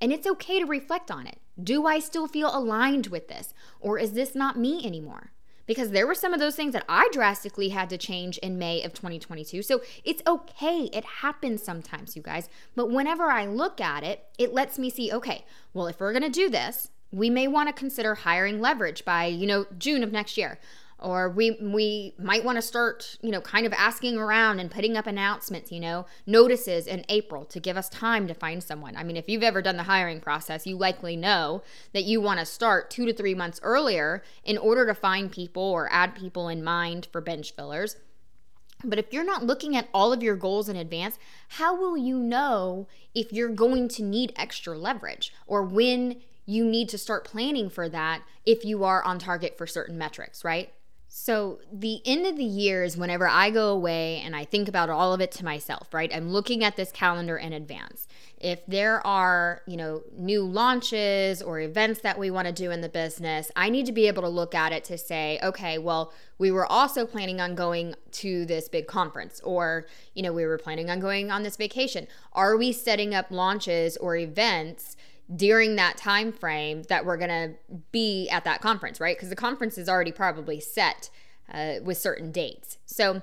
And 0.00 0.12
it's 0.12 0.26
okay 0.26 0.58
to 0.60 0.66
reflect 0.66 1.10
on 1.10 1.26
it. 1.26 1.38
Do 1.62 1.86
I 1.86 2.00
still 2.00 2.26
feel 2.26 2.54
aligned 2.54 3.06
with 3.06 3.28
this? 3.28 3.54
Or 3.80 3.98
is 3.98 4.12
this 4.12 4.34
not 4.34 4.58
me 4.58 4.84
anymore? 4.84 5.32
Because 5.66 5.90
there 5.90 6.06
were 6.06 6.14
some 6.14 6.32
of 6.32 6.38
those 6.38 6.54
things 6.54 6.74
that 6.74 6.84
I 6.88 7.08
drastically 7.12 7.70
had 7.70 7.90
to 7.90 7.98
change 7.98 8.38
in 8.38 8.58
May 8.58 8.82
of 8.82 8.92
2022. 8.92 9.62
So 9.62 9.80
it's 10.04 10.22
okay. 10.26 10.88
It 10.92 11.04
happens 11.04 11.62
sometimes, 11.62 12.14
you 12.14 12.22
guys. 12.22 12.48
But 12.76 12.90
whenever 12.90 13.24
I 13.24 13.46
look 13.46 13.80
at 13.80 14.04
it, 14.04 14.26
it 14.38 14.52
lets 14.52 14.78
me 14.78 14.90
see 14.90 15.12
okay, 15.12 15.44
well, 15.74 15.88
if 15.88 15.98
we're 15.98 16.12
going 16.12 16.22
to 16.22 16.28
do 16.30 16.48
this, 16.48 16.90
we 17.10 17.30
may 17.30 17.48
want 17.48 17.68
to 17.68 17.72
consider 17.72 18.14
hiring 18.14 18.60
leverage 18.60 19.04
by, 19.04 19.26
you 19.26 19.46
know, 19.46 19.66
June 19.78 20.02
of 20.02 20.12
next 20.12 20.36
year 20.36 20.58
or 20.98 21.28
we 21.28 21.56
we 21.60 22.14
might 22.18 22.44
want 22.44 22.56
to 22.56 22.62
start 22.62 23.16
you 23.20 23.30
know 23.30 23.40
kind 23.40 23.66
of 23.66 23.72
asking 23.74 24.16
around 24.16 24.58
and 24.58 24.70
putting 24.70 24.96
up 24.96 25.06
announcements 25.06 25.70
you 25.70 25.78
know 25.78 26.06
notices 26.26 26.86
in 26.86 27.04
april 27.08 27.44
to 27.44 27.60
give 27.60 27.76
us 27.76 27.88
time 27.88 28.26
to 28.26 28.34
find 28.34 28.62
someone 28.62 28.96
i 28.96 29.04
mean 29.04 29.16
if 29.16 29.28
you've 29.28 29.42
ever 29.42 29.60
done 29.60 29.76
the 29.76 29.82
hiring 29.82 30.20
process 30.20 30.66
you 30.66 30.76
likely 30.76 31.16
know 31.16 31.62
that 31.92 32.04
you 32.04 32.20
want 32.20 32.40
to 32.40 32.46
start 32.46 32.90
two 32.90 33.04
to 33.04 33.12
three 33.12 33.34
months 33.34 33.60
earlier 33.62 34.22
in 34.44 34.56
order 34.56 34.86
to 34.86 34.94
find 34.94 35.30
people 35.30 35.62
or 35.62 35.88
add 35.92 36.14
people 36.14 36.48
in 36.48 36.64
mind 36.64 37.06
for 37.12 37.20
bench 37.20 37.54
fillers 37.54 37.96
but 38.84 38.98
if 38.98 39.12
you're 39.12 39.24
not 39.24 39.44
looking 39.44 39.76
at 39.76 39.88
all 39.94 40.12
of 40.12 40.22
your 40.22 40.36
goals 40.36 40.68
in 40.68 40.76
advance, 40.76 41.18
how 41.48 41.74
will 41.74 41.96
you 41.96 42.18
know 42.18 42.86
if 43.14 43.32
you're 43.32 43.48
going 43.48 43.88
to 43.88 44.02
need 44.02 44.34
extra 44.36 44.76
leverage 44.76 45.32
or 45.46 45.62
when 45.62 46.20
you 46.44 46.64
need 46.64 46.88
to 46.90 46.98
start 46.98 47.24
planning 47.24 47.68
for 47.68 47.88
that 47.88 48.22
if 48.44 48.64
you 48.64 48.84
are 48.84 49.02
on 49.02 49.18
target 49.18 49.56
for 49.56 49.66
certain 49.66 49.98
metrics, 49.98 50.44
right? 50.44 50.72
So, 51.18 51.60
the 51.72 52.02
end 52.04 52.26
of 52.26 52.36
the 52.36 52.44
year 52.44 52.84
is 52.84 52.98
whenever 52.98 53.26
I 53.26 53.48
go 53.48 53.70
away 53.70 54.20
and 54.22 54.36
I 54.36 54.44
think 54.44 54.68
about 54.68 54.90
all 54.90 55.14
of 55.14 55.22
it 55.22 55.32
to 55.32 55.46
myself, 55.46 55.94
right? 55.94 56.14
I'm 56.14 56.30
looking 56.30 56.62
at 56.62 56.76
this 56.76 56.92
calendar 56.92 57.38
in 57.38 57.54
advance. 57.54 58.06
If 58.38 58.66
there 58.66 59.04
are, 59.04 59.62
you 59.66 59.78
know, 59.78 60.02
new 60.14 60.42
launches 60.42 61.40
or 61.40 61.58
events 61.58 62.02
that 62.02 62.18
we 62.18 62.30
want 62.30 62.48
to 62.48 62.52
do 62.52 62.70
in 62.70 62.82
the 62.82 62.90
business, 62.90 63.50
I 63.56 63.70
need 63.70 63.86
to 63.86 63.92
be 63.92 64.08
able 64.08 64.24
to 64.24 64.28
look 64.28 64.54
at 64.54 64.72
it 64.72 64.84
to 64.84 64.98
say, 64.98 65.40
okay, 65.42 65.78
well, 65.78 66.12
we 66.36 66.50
were 66.50 66.70
also 66.70 67.06
planning 67.06 67.40
on 67.40 67.54
going 67.54 67.94
to 68.12 68.44
this 68.44 68.68
big 68.68 68.86
conference 68.86 69.40
or, 69.40 69.86
you 70.12 70.22
know, 70.22 70.34
we 70.34 70.44
were 70.44 70.58
planning 70.58 70.90
on 70.90 71.00
going 71.00 71.30
on 71.30 71.44
this 71.44 71.56
vacation. 71.56 72.08
Are 72.34 72.58
we 72.58 72.72
setting 72.72 73.14
up 73.14 73.30
launches 73.30 73.96
or 73.96 74.16
events? 74.16 74.95
During 75.34 75.76
that 75.76 75.96
time 75.96 76.32
frame 76.32 76.82
that 76.84 77.04
we're 77.04 77.16
going 77.16 77.30
to 77.30 77.80
be 77.90 78.28
at 78.28 78.44
that 78.44 78.60
conference, 78.60 79.00
right? 79.00 79.16
Because 79.16 79.30
the 79.30 79.36
conference 79.36 79.76
is 79.76 79.88
already 79.88 80.12
probably 80.12 80.60
set 80.60 81.10
uh, 81.52 81.74
with 81.82 81.98
certain 81.98 82.30
dates. 82.30 82.78
So 82.86 83.22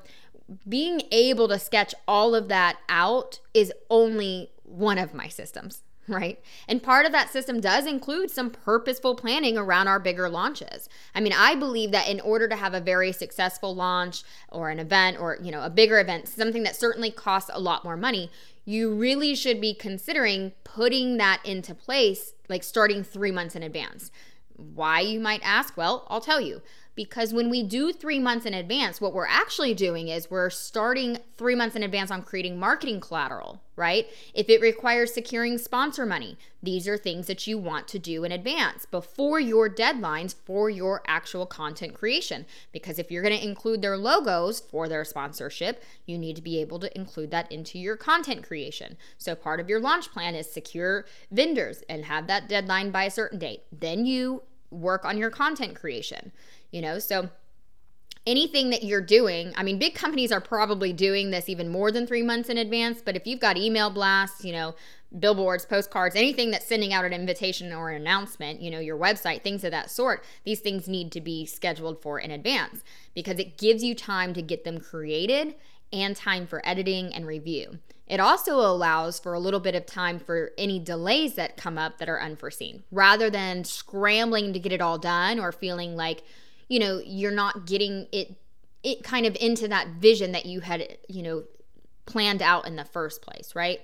being 0.67 1.03
able 1.11 1.47
to 1.47 1.57
sketch 1.57 1.93
all 2.07 2.35
of 2.35 2.49
that 2.49 2.77
out 2.89 3.39
is 3.53 3.71
only 3.89 4.51
one 4.63 4.97
of 4.97 5.13
my 5.13 5.27
systems 5.27 5.83
right? 6.07 6.39
And 6.67 6.83
part 6.83 7.05
of 7.05 7.11
that 7.11 7.29
system 7.29 7.61
does 7.61 7.85
include 7.85 8.29
some 8.29 8.49
purposeful 8.49 9.15
planning 9.15 9.57
around 9.57 9.87
our 9.87 9.99
bigger 9.99 10.29
launches. 10.29 10.89
I 11.15 11.21
mean, 11.21 11.33
I 11.33 11.55
believe 11.55 11.91
that 11.91 12.09
in 12.09 12.19
order 12.19 12.47
to 12.47 12.55
have 12.55 12.73
a 12.73 12.81
very 12.81 13.11
successful 13.11 13.73
launch 13.73 14.23
or 14.49 14.69
an 14.69 14.79
event 14.79 15.17
or, 15.19 15.37
you 15.41 15.51
know, 15.51 15.63
a 15.63 15.69
bigger 15.69 15.99
event, 15.99 16.27
something 16.27 16.63
that 16.63 16.75
certainly 16.75 17.11
costs 17.11 17.49
a 17.53 17.59
lot 17.59 17.83
more 17.83 17.95
money, 17.95 18.29
you 18.65 18.93
really 18.93 19.35
should 19.35 19.59
be 19.59 19.73
considering 19.73 20.53
putting 20.63 21.17
that 21.17 21.41
into 21.43 21.75
place, 21.75 22.33
like 22.49 22.63
starting 22.63 23.03
three 23.03 23.31
months 23.31 23.55
in 23.55 23.63
advance. 23.63 24.11
Why, 24.55 25.01
you 25.01 25.19
might 25.19 25.41
ask? 25.43 25.75
Well, 25.75 26.07
I'll 26.09 26.21
tell 26.21 26.39
you 26.39 26.61
because 26.95 27.33
when 27.33 27.49
we 27.49 27.63
do 27.63 27.91
three 27.91 28.19
months 28.19 28.45
in 28.45 28.53
advance, 28.53 29.01
what 29.01 29.13
we're 29.13 29.25
actually 29.25 29.73
doing 29.73 30.09
is 30.09 30.29
we're 30.29 30.49
starting 30.49 31.17
three 31.37 31.55
months 31.55 31.75
in 31.75 31.83
advance 31.83 32.11
on 32.11 32.21
creating 32.21 32.59
marketing 32.59 32.99
collateral, 32.99 33.61
right? 33.75 34.07
If 34.33 34.47
it 34.49 34.61
requires 34.61 35.13
securing 35.13 35.57
sponsor 35.57 36.05
money, 36.05 36.37
these 36.61 36.87
are 36.87 36.97
things 36.97 37.27
that 37.27 37.47
you 37.47 37.57
want 37.57 37.87
to 37.89 37.99
do 37.99 38.23
in 38.23 38.31
advance 38.31 38.85
before 38.85 39.39
your 39.39 39.69
deadlines 39.69 40.35
for 40.45 40.69
your 40.69 41.01
actual 41.07 41.45
content 41.45 41.95
creation. 41.95 42.45
Because 42.71 42.99
if 42.99 43.09
you're 43.09 43.23
going 43.23 43.37
to 43.37 43.45
include 43.45 43.81
their 43.81 43.97
logos 43.97 44.59
for 44.59 44.87
their 44.87 45.03
sponsorship, 45.03 45.83
you 46.05 46.17
need 46.17 46.35
to 46.35 46.41
be 46.41 46.61
able 46.61 46.79
to 46.79 46.95
include 46.95 47.31
that 47.31 47.51
into 47.51 47.79
your 47.79 47.97
content 47.97 48.43
creation. 48.43 48.97
So 49.17 49.33
part 49.33 49.59
of 49.59 49.67
your 49.67 49.79
launch 49.79 50.11
plan 50.11 50.35
is 50.35 50.49
secure 50.51 51.05
vendors 51.31 51.83
and 51.89 52.05
have 52.05 52.27
that 52.27 52.47
deadline 52.47 52.91
by 52.91 53.05
a 53.05 53.11
certain 53.11 53.39
date. 53.39 53.63
Then 53.71 54.05
you 54.05 54.43
work 54.73 55.05
on 55.05 55.17
your 55.17 55.29
content 55.29 55.75
creation 55.75 56.31
you 56.73 56.81
know? 56.81 56.99
So 56.99 57.29
anything 58.27 58.71
that 58.71 58.83
you're 58.83 58.99
doing, 58.99 59.53
I 59.55 59.63
mean, 59.63 59.79
big 59.79 59.95
companies 59.95 60.31
are 60.33 60.41
probably 60.41 60.91
doing 60.91 61.31
this 61.31 61.47
even 61.47 61.69
more 61.69 61.91
than 61.91 62.05
three 62.05 62.23
months 62.23 62.49
in 62.49 62.57
advance, 62.57 63.01
but 63.01 63.15
if 63.15 63.25
you've 63.25 63.39
got 63.39 63.55
email 63.55 63.89
blasts, 63.89 64.43
you 64.43 64.51
know, 64.51 64.75
billboards, 65.17 65.65
postcards, 65.65 66.15
anything 66.15 66.49
that's 66.49 66.65
sending 66.65 66.91
out 66.91 67.05
an 67.05 67.13
invitation 67.13 67.71
or 67.71 67.91
an 67.91 68.01
announcement, 68.01 68.59
you 68.61 68.71
know, 68.71 68.79
your 68.79 68.97
website, 68.97 69.43
things 69.43 69.63
of 69.63 69.71
that 69.71 69.91
sort, 69.91 70.23
these 70.43 70.59
things 70.59 70.87
need 70.87 71.11
to 71.11 71.21
be 71.21 71.45
scheduled 71.45 72.01
for 72.01 72.19
in 72.19 72.31
advance 72.31 72.83
because 73.13 73.37
it 73.37 73.57
gives 73.57 73.83
you 73.83 73.93
time 73.93 74.33
to 74.33 74.41
get 74.41 74.63
them 74.63 74.79
created 74.79 75.53
and 75.91 76.15
time 76.15 76.47
for 76.47 76.67
editing 76.67 77.13
and 77.13 77.27
review. 77.27 77.77
It 78.13 78.19
also 78.19 78.57
allows 78.59 79.19
for 79.19 79.33
a 79.33 79.39
little 79.39 79.59
bit 79.59 79.73
of 79.73 79.87
time 79.87 80.19
for 80.19 80.51
any 80.55 80.77
delays 80.77 81.33
that 81.33 81.57
come 81.57 81.79
up 81.79 81.97
that 81.97 82.07
are 82.07 82.21
unforeseen 82.21 82.83
rather 82.91 83.27
than 83.31 83.63
scrambling 83.63 84.53
to 84.53 84.59
get 84.59 84.71
it 84.71 84.81
all 84.81 84.99
done 84.99 85.39
or 85.39 85.51
feeling 85.51 85.95
like, 85.95 86.21
you 86.69 86.77
know, 86.77 87.01
you're 87.03 87.31
not 87.31 87.65
getting 87.65 88.05
it 88.11 88.35
it 88.83 89.03
kind 89.03 89.25
of 89.25 89.35
into 89.37 89.67
that 89.67 89.87
vision 89.97 90.31
that 90.33 90.45
you 90.45 90.59
had, 90.59 90.99
you 91.09 91.23
know, 91.23 91.45
planned 92.05 92.43
out 92.43 92.67
in 92.67 92.75
the 92.75 92.85
first 92.85 93.23
place, 93.23 93.55
right? 93.55 93.79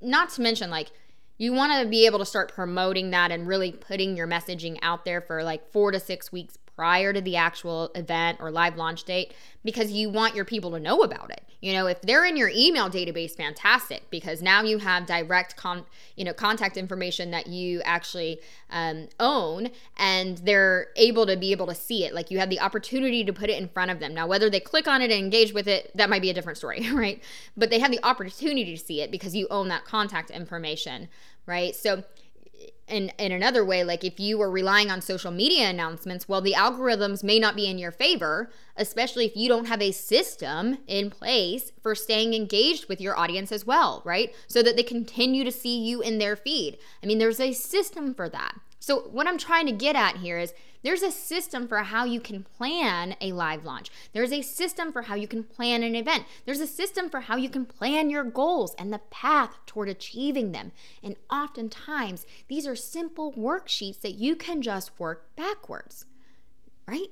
Not 0.00 0.30
to 0.30 0.40
mention 0.40 0.70
like 0.70 0.90
you 1.36 1.52
want 1.52 1.82
to 1.82 1.86
be 1.86 2.06
able 2.06 2.20
to 2.20 2.24
start 2.24 2.54
promoting 2.54 3.10
that 3.10 3.30
and 3.30 3.46
really 3.46 3.72
putting 3.72 4.16
your 4.16 4.26
messaging 4.26 4.78
out 4.80 5.04
there 5.04 5.20
for 5.20 5.44
like 5.44 5.70
4 5.70 5.92
to 5.92 6.00
6 6.00 6.32
weeks 6.32 6.56
prior 6.76 7.12
to 7.12 7.20
the 7.20 7.36
actual 7.36 7.90
event 7.94 8.38
or 8.40 8.50
live 8.50 8.76
launch 8.76 9.04
date 9.04 9.34
because 9.64 9.92
you 9.92 10.08
want 10.10 10.34
your 10.34 10.44
people 10.44 10.70
to 10.70 10.80
know 10.80 11.02
about 11.02 11.30
it. 11.30 11.42
You 11.60 11.74
know, 11.74 11.86
if 11.86 12.00
they're 12.00 12.24
in 12.24 12.38
your 12.38 12.50
email 12.54 12.88
database, 12.88 13.36
fantastic 13.36 14.08
because 14.08 14.40
now 14.40 14.62
you 14.62 14.78
have 14.78 15.04
direct 15.04 15.56
con, 15.56 15.84
you 16.16 16.24
know, 16.24 16.32
contact 16.32 16.78
information 16.78 17.32
that 17.32 17.48
you 17.48 17.82
actually 17.82 18.40
um, 18.70 19.08
own, 19.18 19.68
and 19.98 20.38
they're 20.38 20.88
able 20.96 21.26
to 21.26 21.36
be 21.36 21.52
able 21.52 21.66
to 21.66 21.74
see 21.74 22.04
it. 22.06 22.14
Like 22.14 22.30
you 22.30 22.38
have 22.38 22.48
the 22.48 22.60
opportunity 22.60 23.24
to 23.24 23.32
put 23.32 23.50
it 23.50 23.60
in 23.60 23.68
front 23.68 23.90
of 23.90 24.00
them. 24.00 24.14
Now, 24.14 24.26
whether 24.26 24.48
they 24.48 24.60
click 24.60 24.88
on 24.88 25.02
it 25.02 25.10
and 25.10 25.22
engage 25.22 25.52
with 25.52 25.68
it, 25.68 25.94
that 25.94 26.08
might 26.08 26.22
be 26.22 26.30
a 26.30 26.34
different 26.34 26.56
story, 26.56 26.88
right? 26.92 27.22
But 27.58 27.68
they 27.68 27.78
have 27.78 27.90
the 27.90 28.02
opportunity 28.02 28.74
to 28.74 28.82
see 28.82 29.02
it 29.02 29.10
because 29.10 29.36
you 29.36 29.46
own 29.50 29.68
that 29.68 29.84
contact 29.84 30.30
information, 30.30 31.08
right? 31.44 31.76
So 31.76 32.04
in, 32.90 33.12
in 33.18 33.32
another 33.32 33.64
way, 33.64 33.84
like 33.84 34.04
if 34.04 34.18
you 34.18 34.36
were 34.36 34.50
relying 34.50 34.90
on 34.90 35.00
social 35.00 35.30
media 35.30 35.68
announcements, 35.70 36.28
well, 36.28 36.40
the 36.40 36.54
algorithms 36.54 37.22
may 37.22 37.38
not 37.38 37.56
be 37.56 37.66
in 37.66 37.78
your 37.78 37.92
favor, 37.92 38.50
especially 38.76 39.26
if 39.26 39.36
you 39.36 39.48
don't 39.48 39.66
have 39.66 39.80
a 39.80 39.92
system 39.92 40.78
in 40.86 41.10
place 41.10 41.72
for 41.82 41.94
staying 41.94 42.34
engaged 42.34 42.88
with 42.88 43.00
your 43.00 43.18
audience 43.18 43.52
as 43.52 43.64
well, 43.64 44.02
right? 44.04 44.34
So 44.48 44.62
that 44.62 44.76
they 44.76 44.82
continue 44.82 45.44
to 45.44 45.52
see 45.52 45.78
you 45.78 46.02
in 46.02 46.18
their 46.18 46.36
feed. 46.36 46.78
I 47.02 47.06
mean, 47.06 47.18
there's 47.18 47.40
a 47.40 47.52
system 47.52 48.12
for 48.14 48.28
that. 48.28 48.58
So, 48.80 49.00
what 49.00 49.26
I'm 49.26 49.38
trying 49.38 49.66
to 49.66 49.72
get 49.72 49.94
at 49.94 50.16
here 50.16 50.38
is 50.38 50.54
there's 50.82 51.02
a 51.02 51.10
system 51.10 51.68
for 51.68 51.78
how 51.78 52.04
you 52.04 52.20
can 52.20 52.42
plan 52.42 53.14
a 53.20 53.32
live 53.32 53.64
launch. 53.64 53.90
There's 54.12 54.32
a 54.32 54.42
system 54.42 54.92
for 54.92 55.02
how 55.02 55.14
you 55.14 55.28
can 55.28 55.44
plan 55.44 55.82
an 55.82 55.94
event. 55.94 56.24
There's 56.46 56.60
a 56.60 56.66
system 56.66 57.10
for 57.10 57.20
how 57.20 57.36
you 57.36 57.50
can 57.50 57.66
plan 57.66 58.10
your 58.10 58.24
goals 58.24 58.74
and 58.78 58.92
the 58.92 59.00
path 59.10 59.58
toward 59.66 59.88
achieving 59.88 60.52
them. 60.52 60.72
And 61.02 61.16
oftentimes, 61.30 62.26
these 62.48 62.66
are 62.66 62.76
simple 62.76 63.32
worksheets 63.32 64.00
that 64.00 64.14
you 64.14 64.36
can 64.36 64.62
just 64.62 64.98
work 64.98 65.34
backwards, 65.36 66.06
right? 66.86 67.08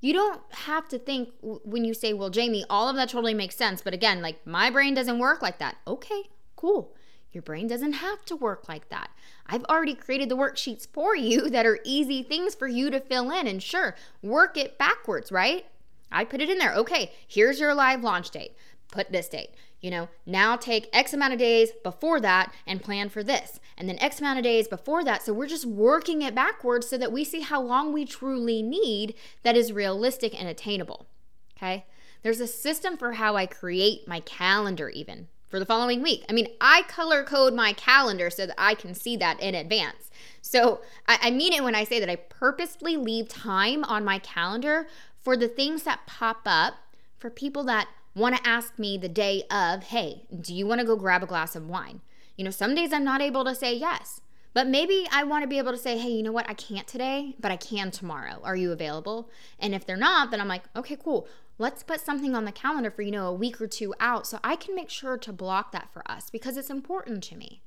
You 0.00 0.12
don't 0.12 0.42
have 0.50 0.88
to 0.88 0.98
think 0.98 1.30
when 1.40 1.84
you 1.84 1.94
say, 1.94 2.12
well, 2.12 2.30
Jamie, 2.30 2.64
all 2.68 2.88
of 2.88 2.96
that 2.96 3.08
totally 3.08 3.34
makes 3.34 3.56
sense. 3.56 3.82
But 3.82 3.94
again, 3.94 4.20
like 4.20 4.46
my 4.46 4.70
brain 4.70 4.94
doesn't 4.94 5.18
work 5.18 5.42
like 5.42 5.58
that. 5.58 5.76
Okay, 5.86 6.24
cool. 6.54 6.94
Your 7.36 7.42
brain 7.42 7.66
doesn't 7.66 7.92
have 7.92 8.24
to 8.24 8.34
work 8.34 8.66
like 8.66 8.88
that. 8.88 9.10
I've 9.44 9.64
already 9.64 9.94
created 9.94 10.30
the 10.30 10.38
worksheets 10.38 10.88
for 10.90 11.14
you 11.14 11.50
that 11.50 11.66
are 11.66 11.80
easy 11.84 12.22
things 12.22 12.54
for 12.54 12.66
you 12.66 12.88
to 12.88 12.98
fill 12.98 13.30
in. 13.30 13.46
And 13.46 13.62
sure, 13.62 13.94
work 14.22 14.56
it 14.56 14.78
backwards, 14.78 15.30
right? 15.30 15.66
I 16.10 16.24
put 16.24 16.40
it 16.40 16.48
in 16.48 16.56
there. 16.56 16.72
Okay, 16.72 17.12
here's 17.28 17.60
your 17.60 17.74
live 17.74 18.02
launch 18.02 18.30
date. 18.30 18.56
Put 18.90 19.12
this 19.12 19.28
date. 19.28 19.50
You 19.82 19.90
know, 19.90 20.08
now 20.24 20.56
take 20.56 20.88
X 20.94 21.12
amount 21.12 21.34
of 21.34 21.38
days 21.38 21.72
before 21.84 22.20
that 22.20 22.54
and 22.66 22.82
plan 22.82 23.10
for 23.10 23.22
this. 23.22 23.60
And 23.76 23.86
then 23.86 23.98
X 23.98 24.18
amount 24.18 24.38
of 24.38 24.44
days 24.44 24.66
before 24.66 25.04
that. 25.04 25.22
So 25.22 25.34
we're 25.34 25.46
just 25.46 25.66
working 25.66 26.22
it 26.22 26.34
backwards 26.34 26.88
so 26.88 26.96
that 26.96 27.12
we 27.12 27.22
see 27.22 27.42
how 27.42 27.60
long 27.60 27.92
we 27.92 28.06
truly 28.06 28.62
need 28.62 29.14
that 29.42 29.58
is 29.58 29.74
realistic 29.74 30.34
and 30.34 30.48
attainable. 30.48 31.06
Okay? 31.54 31.84
There's 32.22 32.40
a 32.40 32.46
system 32.46 32.96
for 32.96 33.12
how 33.12 33.36
I 33.36 33.44
create 33.44 34.08
my 34.08 34.20
calendar, 34.20 34.88
even 34.88 35.28
for 35.48 35.58
the 35.58 35.66
following 35.66 36.02
week. 36.02 36.24
I 36.28 36.32
mean, 36.32 36.48
I 36.60 36.82
color 36.88 37.22
code 37.22 37.54
my 37.54 37.72
calendar 37.72 38.30
so 38.30 38.46
that 38.46 38.54
I 38.58 38.74
can 38.74 38.94
see 38.94 39.16
that 39.16 39.40
in 39.40 39.54
advance. 39.54 40.10
So 40.40 40.80
I, 41.06 41.18
I, 41.22 41.30
mean 41.30 41.52
it 41.52 41.64
when 41.64 41.74
I 41.74 41.84
say 41.84 42.00
that 42.00 42.10
I 42.10 42.16
purposely 42.16 42.96
leave 42.96 43.28
time 43.28 43.84
on 43.84 44.04
my 44.04 44.18
calendar 44.18 44.86
for 45.20 45.36
the 45.36 45.48
things 45.48 45.82
that 45.84 46.06
pop 46.06 46.42
up 46.46 46.74
for 47.18 47.30
people 47.30 47.64
that 47.64 47.88
want 48.14 48.36
to 48.36 48.48
ask 48.48 48.78
me 48.78 48.96
the 48.96 49.08
day 49.08 49.42
of, 49.50 49.84
hey, 49.84 50.22
do 50.40 50.54
you 50.54 50.66
want 50.66 50.80
to 50.80 50.86
go 50.86 50.96
grab 50.96 51.22
a 51.22 51.26
glass 51.26 51.56
of 51.56 51.68
wine? 51.68 52.00
You 52.36 52.44
know, 52.44 52.50
some 52.50 52.74
days 52.74 52.92
I'm 52.92 53.04
not 53.04 53.20
able 53.20 53.44
to 53.44 53.54
say 53.54 53.74
yes. 53.74 54.20
But 54.56 54.68
maybe 54.68 55.06
I 55.12 55.22
want 55.22 55.42
to 55.42 55.46
be 55.46 55.58
able 55.58 55.72
to 55.72 55.78
say, 55.78 55.98
hey, 55.98 56.08
you 56.08 56.22
know 56.22 56.32
what? 56.32 56.48
I 56.48 56.54
can't 56.54 56.86
today, 56.86 57.34
but 57.38 57.52
I 57.52 57.58
can 57.58 57.90
tomorrow. 57.90 58.40
Are 58.42 58.56
you 58.56 58.72
available? 58.72 59.28
And 59.60 59.74
if 59.74 59.84
they're 59.84 59.98
not, 59.98 60.30
then 60.30 60.40
I'm 60.40 60.48
like, 60.48 60.62
okay, 60.74 60.96
cool. 60.96 61.28
Let's 61.58 61.82
put 61.82 62.00
something 62.00 62.34
on 62.34 62.44
the 62.44 62.52
calendar 62.52 62.90
for, 62.90 63.02
you 63.02 63.10
know, 63.10 63.28
a 63.28 63.34
week 63.34 63.60
or 63.60 63.66
two 63.66 63.94
out 63.98 64.26
so 64.26 64.38
I 64.44 64.56
can 64.56 64.74
make 64.74 64.90
sure 64.90 65.16
to 65.16 65.32
block 65.32 65.72
that 65.72 65.92
for 65.92 66.08
us 66.10 66.28
because 66.28 66.56
it's 66.56 66.70
important 66.70 67.22
to 67.24 67.36
me. 67.36 67.62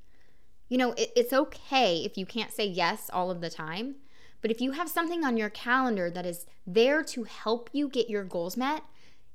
You 0.68 0.78
know, 0.78 0.92
it, 0.92 1.10
it's 1.16 1.32
okay 1.32 1.98
if 2.04 2.16
you 2.16 2.24
can't 2.24 2.52
say 2.52 2.64
yes 2.66 3.10
all 3.12 3.30
of 3.30 3.40
the 3.40 3.50
time, 3.50 3.96
but 4.40 4.50
if 4.50 4.60
you 4.60 4.72
have 4.72 4.88
something 4.88 5.24
on 5.24 5.36
your 5.36 5.50
calendar 5.50 6.10
that 6.10 6.24
is 6.24 6.46
there 6.66 7.02
to 7.04 7.24
help 7.24 7.68
you 7.72 7.88
get 7.88 8.08
your 8.08 8.24
goals 8.24 8.56
met, 8.56 8.84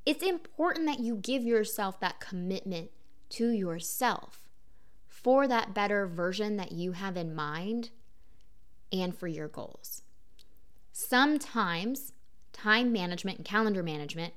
it's 0.06 0.24
important 0.24 0.86
that 0.86 1.00
you 1.00 1.16
give 1.16 1.44
yourself 1.44 2.00
that 2.00 2.22
commitment 2.22 2.92
to 3.30 3.50
yourself 3.50 4.42
for 5.08 5.48
that 5.48 5.74
better 5.74 6.08
version 6.08 6.56
that 6.58 6.72
you 6.72 6.94
have 6.94 7.18
in 7.18 7.36
mind 7.36 7.90
and 8.92 9.18
for 9.18 9.28
your 9.28 9.48
goals. 9.48 10.04
Sometimes 10.94 12.14
time 12.54 12.92
management 12.94 13.40
and 13.40 13.46
calendar 13.46 13.84
management 13.84 14.34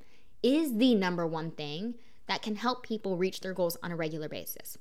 is 0.57 0.77
the 0.77 0.95
number 0.95 1.27
one 1.27 1.51
thing 1.51 1.95
that 2.27 2.43
can 2.43 2.57
help 2.57 2.83
people 2.83 3.17
reach 3.17 3.41
their 3.41 3.55
goals 3.55 3.77
on 3.83 3.93
a 3.93 3.97
regular 3.97 4.29
basis. 4.29 4.79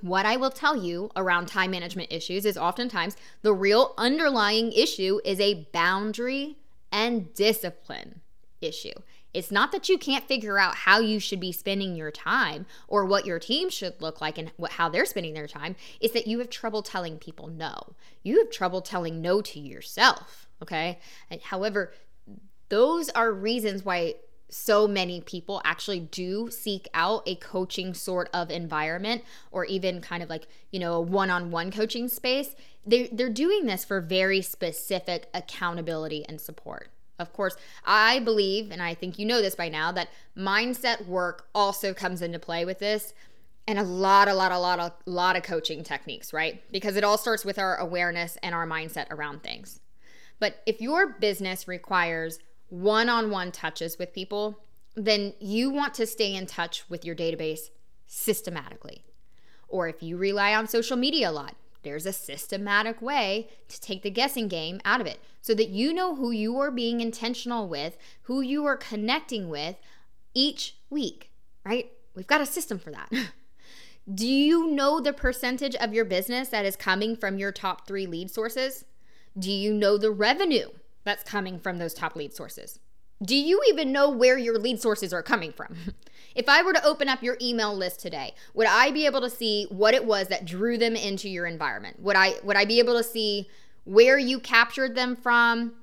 What 0.00 0.26
I 0.26 0.36
will 0.36 0.50
tell 0.50 0.76
you 0.76 1.10
around 1.16 1.46
time 1.46 1.70
management 1.70 2.12
issues 2.12 2.44
is 2.44 2.58
oftentimes 2.58 3.16
the 3.42 3.54
real 3.54 3.94
underlying 3.96 4.72
issue 4.72 5.20
is 5.24 5.40
a 5.40 5.66
boundary 5.72 6.56
and 6.92 7.32
discipline 7.34 8.20
issue. 8.60 8.92
It's 9.32 9.50
not 9.50 9.70
that 9.72 9.88
you 9.88 9.98
can't 9.98 10.26
figure 10.26 10.58
out 10.58 10.74
how 10.74 11.00
you 11.00 11.20
should 11.20 11.40
be 11.40 11.52
spending 11.52 11.94
your 11.94 12.10
time 12.10 12.64
or 12.88 13.04
what 13.04 13.26
your 13.26 13.38
team 13.38 13.68
should 13.68 14.00
look 14.00 14.20
like 14.20 14.38
and 14.38 14.50
what, 14.56 14.72
how 14.72 14.88
they're 14.88 15.04
spending 15.04 15.34
their 15.34 15.46
time. 15.46 15.76
It's 16.00 16.14
that 16.14 16.26
you 16.26 16.38
have 16.38 16.48
trouble 16.48 16.82
telling 16.82 17.18
people 17.18 17.48
no. 17.48 17.94
You 18.22 18.38
have 18.38 18.50
trouble 18.50 18.80
telling 18.80 19.20
no 19.20 19.42
to 19.42 19.60
yourself. 19.60 20.48
Okay. 20.62 21.00
And 21.30 21.42
however, 21.42 21.92
those 22.70 23.10
are 23.10 23.30
reasons 23.30 23.84
why 23.84 24.14
so 24.48 24.86
many 24.86 25.20
people 25.20 25.60
actually 25.64 26.00
do 26.00 26.50
seek 26.50 26.88
out 26.94 27.22
a 27.26 27.34
coaching 27.36 27.94
sort 27.94 28.28
of 28.32 28.50
environment 28.50 29.24
or 29.50 29.64
even 29.64 30.00
kind 30.00 30.22
of 30.22 30.30
like 30.30 30.46
you 30.70 30.78
know 30.78 30.94
a 30.94 31.00
one-on-one 31.00 31.70
coaching 31.70 32.08
space 32.08 32.54
they 32.86 33.08
they're 33.08 33.28
doing 33.28 33.66
this 33.66 33.84
for 33.84 34.00
very 34.00 34.40
specific 34.40 35.28
accountability 35.34 36.24
and 36.28 36.40
support 36.40 36.90
of 37.18 37.32
course, 37.32 37.56
I 37.84 38.18
believe, 38.18 38.70
and 38.70 38.82
I 38.82 38.92
think 38.92 39.18
you 39.18 39.24
know 39.24 39.40
this 39.40 39.54
by 39.54 39.70
now, 39.70 39.90
that 39.92 40.10
mindset 40.36 41.06
work 41.06 41.48
also 41.54 41.94
comes 41.94 42.20
into 42.20 42.38
play 42.38 42.66
with 42.66 42.78
this 42.78 43.14
and 43.68 43.78
a 43.78 43.82
lot, 43.82 44.28
a 44.28 44.34
lot, 44.34 44.52
a 44.52 44.58
lot, 44.58 44.78
a 44.78 44.92
lot 45.10 45.36
of 45.36 45.42
coaching 45.42 45.82
techniques, 45.82 46.32
right? 46.32 46.62
Because 46.70 46.96
it 46.96 47.04
all 47.04 47.18
starts 47.18 47.44
with 47.44 47.58
our 47.58 47.76
awareness 47.76 48.38
and 48.42 48.54
our 48.54 48.66
mindset 48.66 49.10
around 49.10 49.42
things. 49.42 49.80
But 50.38 50.62
if 50.66 50.80
your 50.80 51.14
business 51.14 51.66
requires 51.66 52.38
one 52.68 53.08
on 53.08 53.30
one 53.30 53.52
touches 53.52 53.98
with 53.98 54.12
people, 54.12 54.60
then 54.94 55.34
you 55.40 55.70
want 55.70 55.94
to 55.94 56.06
stay 56.06 56.34
in 56.34 56.46
touch 56.46 56.88
with 56.88 57.04
your 57.04 57.14
database 57.14 57.70
systematically. 58.06 59.04
Or 59.68 59.88
if 59.88 60.02
you 60.02 60.16
rely 60.16 60.54
on 60.54 60.66
social 60.68 60.96
media 60.96 61.30
a 61.30 61.32
lot, 61.32 61.54
there's 61.82 62.06
a 62.06 62.12
systematic 62.12 63.00
way 63.00 63.48
to 63.68 63.80
take 63.80 64.02
the 64.02 64.10
guessing 64.10 64.48
game 64.48 64.80
out 64.84 65.00
of 65.00 65.06
it 65.06 65.20
so 65.40 65.54
that 65.54 65.68
you 65.68 65.92
know 65.92 66.16
who 66.16 66.30
you 66.30 66.58
are 66.58 66.70
being 66.70 67.00
intentional 67.00 67.68
with, 67.68 67.96
who 68.22 68.40
you 68.40 68.64
are 68.64 68.76
connecting 68.76 69.48
with 69.48 69.76
each 70.34 70.76
week, 70.90 71.30
right? 71.64 71.92
We've 72.14 72.26
got 72.26 72.40
a 72.40 72.46
system 72.46 72.78
for 72.78 72.90
that. 72.90 73.12
Do 74.12 74.26
you 74.26 74.68
know 74.68 75.00
the 75.00 75.12
percentage 75.12 75.74
of 75.76 75.92
your 75.92 76.04
business 76.04 76.48
that 76.48 76.64
is 76.64 76.76
coming 76.76 77.16
from 77.16 77.38
your 77.38 77.52
top 77.52 77.86
three 77.86 78.06
lead 78.06 78.30
sources? 78.30 78.84
Do 79.38 79.50
you 79.50 79.72
know 79.72 79.98
the 79.98 80.10
revenue 80.10 80.68
that's 81.06 81.24
coming 81.24 81.58
from 81.58 81.78
those 81.78 81.94
top 81.94 82.14
lead 82.14 82.34
sources? 82.34 82.78
Do 83.22 83.34
you 83.34 83.62
even 83.70 83.92
know 83.92 84.10
where 84.10 84.36
your 84.36 84.58
lead 84.58 84.82
sources 84.82 85.14
are 85.14 85.22
coming 85.22 85.52
from? 85.52 85.76
If 86.34 86.50
I 86.50 86.62
were 86.62 86.74
to 86.74 86.84
open 86.84 87.08
up 87.08 87.22
your 87.22 87.38
email 87.40 87.74
list 87.74 87.98
today, 87.98 88.34
would 88.52 88.66
I 88.66 88.90
be 88.90 89.06
able 89.06 89.22
to 89.22 89.30
see 89.30 89.64
what 89.70 89.94
it 89.94 90.04
was 90.04 90.28
that 90.28 90.44
drew 90.44 90.76
them 90.76 90.94
into 90.94 91.30
your 91.30 91.46
environment? 91.46 91.98
Would 92.00 92.14
I 92.14 92.34
would 92.44 92.58
I 92.58 92.66
be 92.66 92.78
able 92.78 92.94
to 92.98 93.02
see 93.02 93.48
where 93.84 94.18
you 94.18 94.38
captured 94.38 94.94
them 94.94 95.16
from 95.16 95.76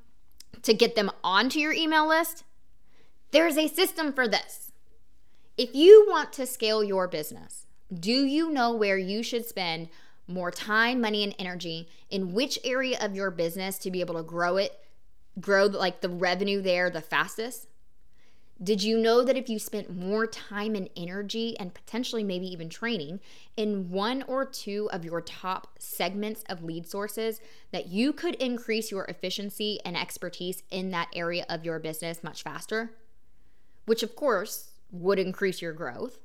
to 0.61 0.75
get 0.75 0.93
them 0.93 1.09
onto 1.23 1.57
your 1.57 1.73
email 1.73 2.07
list? 2.07 2.43
There's 3.31 3.57
a 3.57 3.67
system 3.67 4.13
for 4.13 4.27
this. 4.27 4.71
If 5.57 5.73
you 5.73 6.05
want 6.07 6.31
to 6.33 6.45
scale 6.45 6.83
your 6.83 7.07
business, 7.07 7.65
do 7.91 8.11
you 8.11 8.51
know 8.51 8.75
where 8.75 8.99
you 8.99 9.23
should 9.23 9.47
spend 9.47 9.89
more 10.27 10.51
time, 10.51 11.01
money, 11.01 11.23
and 11.23 11.35
energy 11.39 11.89
in 12.11 12.33
which 12.33 12.59
area 12.63 12.97
of 13.01 13.15
your 13.15 13.31
business 13.31 13.79
to 13.79 13.89
be 13.89 14.01
able 14.01 14.15
to 14.15 14.23
grow 14.23 14.57
it, 14.57 14.79
grow 15.39 15.65
like 15.65 16.01
the 16.01 16.09
revenue 16.09 16.61
there 16.61 16.89
the 16.89 17.01
fastest? 17.01 17.67
Did 18.61 18.83
you 18.83 18.97
know 18.97 19.23
that 19.23 19.35
if 19.35 19.49
you 19.49 19.59
spent 19.59 19.93
more 19.93 20.27
time 20.27 20.75
and 20.75 20.89
energy 20.95 21.57
and 21.59 21.73
potentially 21.73 22.23
maybe 22.23 22.45
even 22.45 22.69
training 22.69 23.19
in 23.57 23.89
one 23.89 24.23
or 24.27 24.45
two 24.45 24.89
of 24.93 25.03
your 25.03 25.21
top 25.21 25.67
segments 25.79 26.43
of 26.47 26.63
lead 26.63 26.87
sources, 26.87 27.41
that 27.71 27.87
you 27.87 28.13
could 28.13 28.35
increase 28.35 28.91
your 28.91 29.05
efficiency 29.05 29.79
and 29.83 29.97
expertise 29.97 30.63
in 30.69 30.91
that 30.91 31.09
area 31.13 31.45
of 31.49 31.65
your 31.65 31.79
business 31.79 32.23
much 32.23 32.43
faster? 32.43 32.91
Which, 33.85 34.03
of 34.03 34.15
course, 34.15 34.71
would 34.91 35.19
increase 35.19 35.61
your 35.61 35.73
growth. 35.73 36.19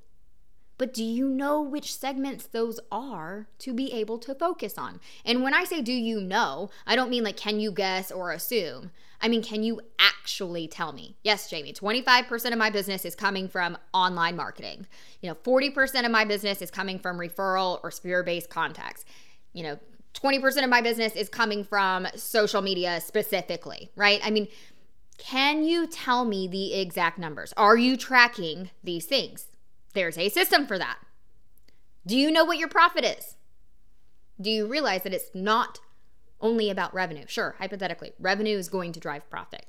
But 0.79 0.95
do 0.95 1.05
you 1.05 1.29
know 1.29 1.61
which 1.61 1.95
segments 1.95 2.47
those 2.47 2.79
are 2.91 3.49
to 3.59 3.75
be 3.75 3.93
able 3.93 4.19
to 4.19 4.35
focus 4.35 4.79
on? 4.79 5.01
And 5.25 5.43
when 5.43 5.53
I 5.53 5.65
say 5.65 5.83
do 5.83 5.93
you 5.93 6.21
know, 6.21 6.71
I 6.87 6.97
don't 6.97 7.11
mean 7.11 7.25
like 7.25 7.37
can 7.37 7.61
you 7.61 7.73
guess 7.73 8.11
or 8.11 8.31
assume. 8.31 8.93
I 9.21 9.27
mean, 9.27 9.43
can 9.43 9.65
you 9.65 9.81
actually 9.99 10.69
tell 10.69 10.93
me? 10.93 11.17
Yes, 11.25 11.51
Jamie, 11.51 11.73
25% 11.73 12.53
of 12.53 12.59
my 12.59 12.71
business 12.71 13.05
is 13.05 13.17
coming 13.17 13.49
from 13.49 13.77
online 13.93 14.37
marketing. 14.37 14.87
You 15.21 15.31
know, 15.31 15.35
40% 15.35 16.05
of 16.05 16.13
my 16.13 16.25
business 16.25 16.63
is 16.63 16.71
coming 16.71 17.01
from 17.01 17.19
referral 17.19 17.81
or 17.83 17.91
sphere 17.91 18.23
based 18.23 18.49
contacts. 18.49 19.05
You 19.53 19.65
know, 19.65 19.79
20% 20.15 20.63
of 20.63 20.71
my 20.71 20.81
business 20.81 21.17
is 21.17 21.29
coming 21.29 21.65
from 21.65 22.07
social 22.15 22.63
media 22.63 23.01
specifically, 23.01 23.91
right? 23.97 24.21
I 24.23 24.31
mean, 24.31 24.47
can 25.17 25.65
you 25.65 25.89
tell 25.89 26.25
me 26.25 26.47
the 26.47 26.75
exact 26.75 27.19
numbers? 27.19 27.53
Are 27.57 27.77
you 27.77 27.97
tracking 27.97 28.71
these 28.85 29.05
things? 29.05 29.49
There's 29.95 30.19
a 30.19 30.29
system 30.29 30.67
for 30.67 30.79
that. 30.79 30.99
Do 32.07 32.17
you 32.17 32.31
know 32.31 32.45
what 32.45 32.59
your 32.59 32.69
profit 32.69 33.05
is? 33.05 33.37
Do 34.41 34.51
you 34.51 34.67
realize 34.67 35.03
that 35.03 35.15
it's 35.15 35.31
not 35.35 35.81
only 36.41 36.71
about 36.71 36.95
revenue? 36.95 37.25
Sure, 37.27 37.57
hypothetically, 37.59 38.13
revenue 38.19 38.57
is 38.57 38.69
going 38.69 38.93
to 38.93 39.01
drive 39.01 39.29
profit. 39.29 39.67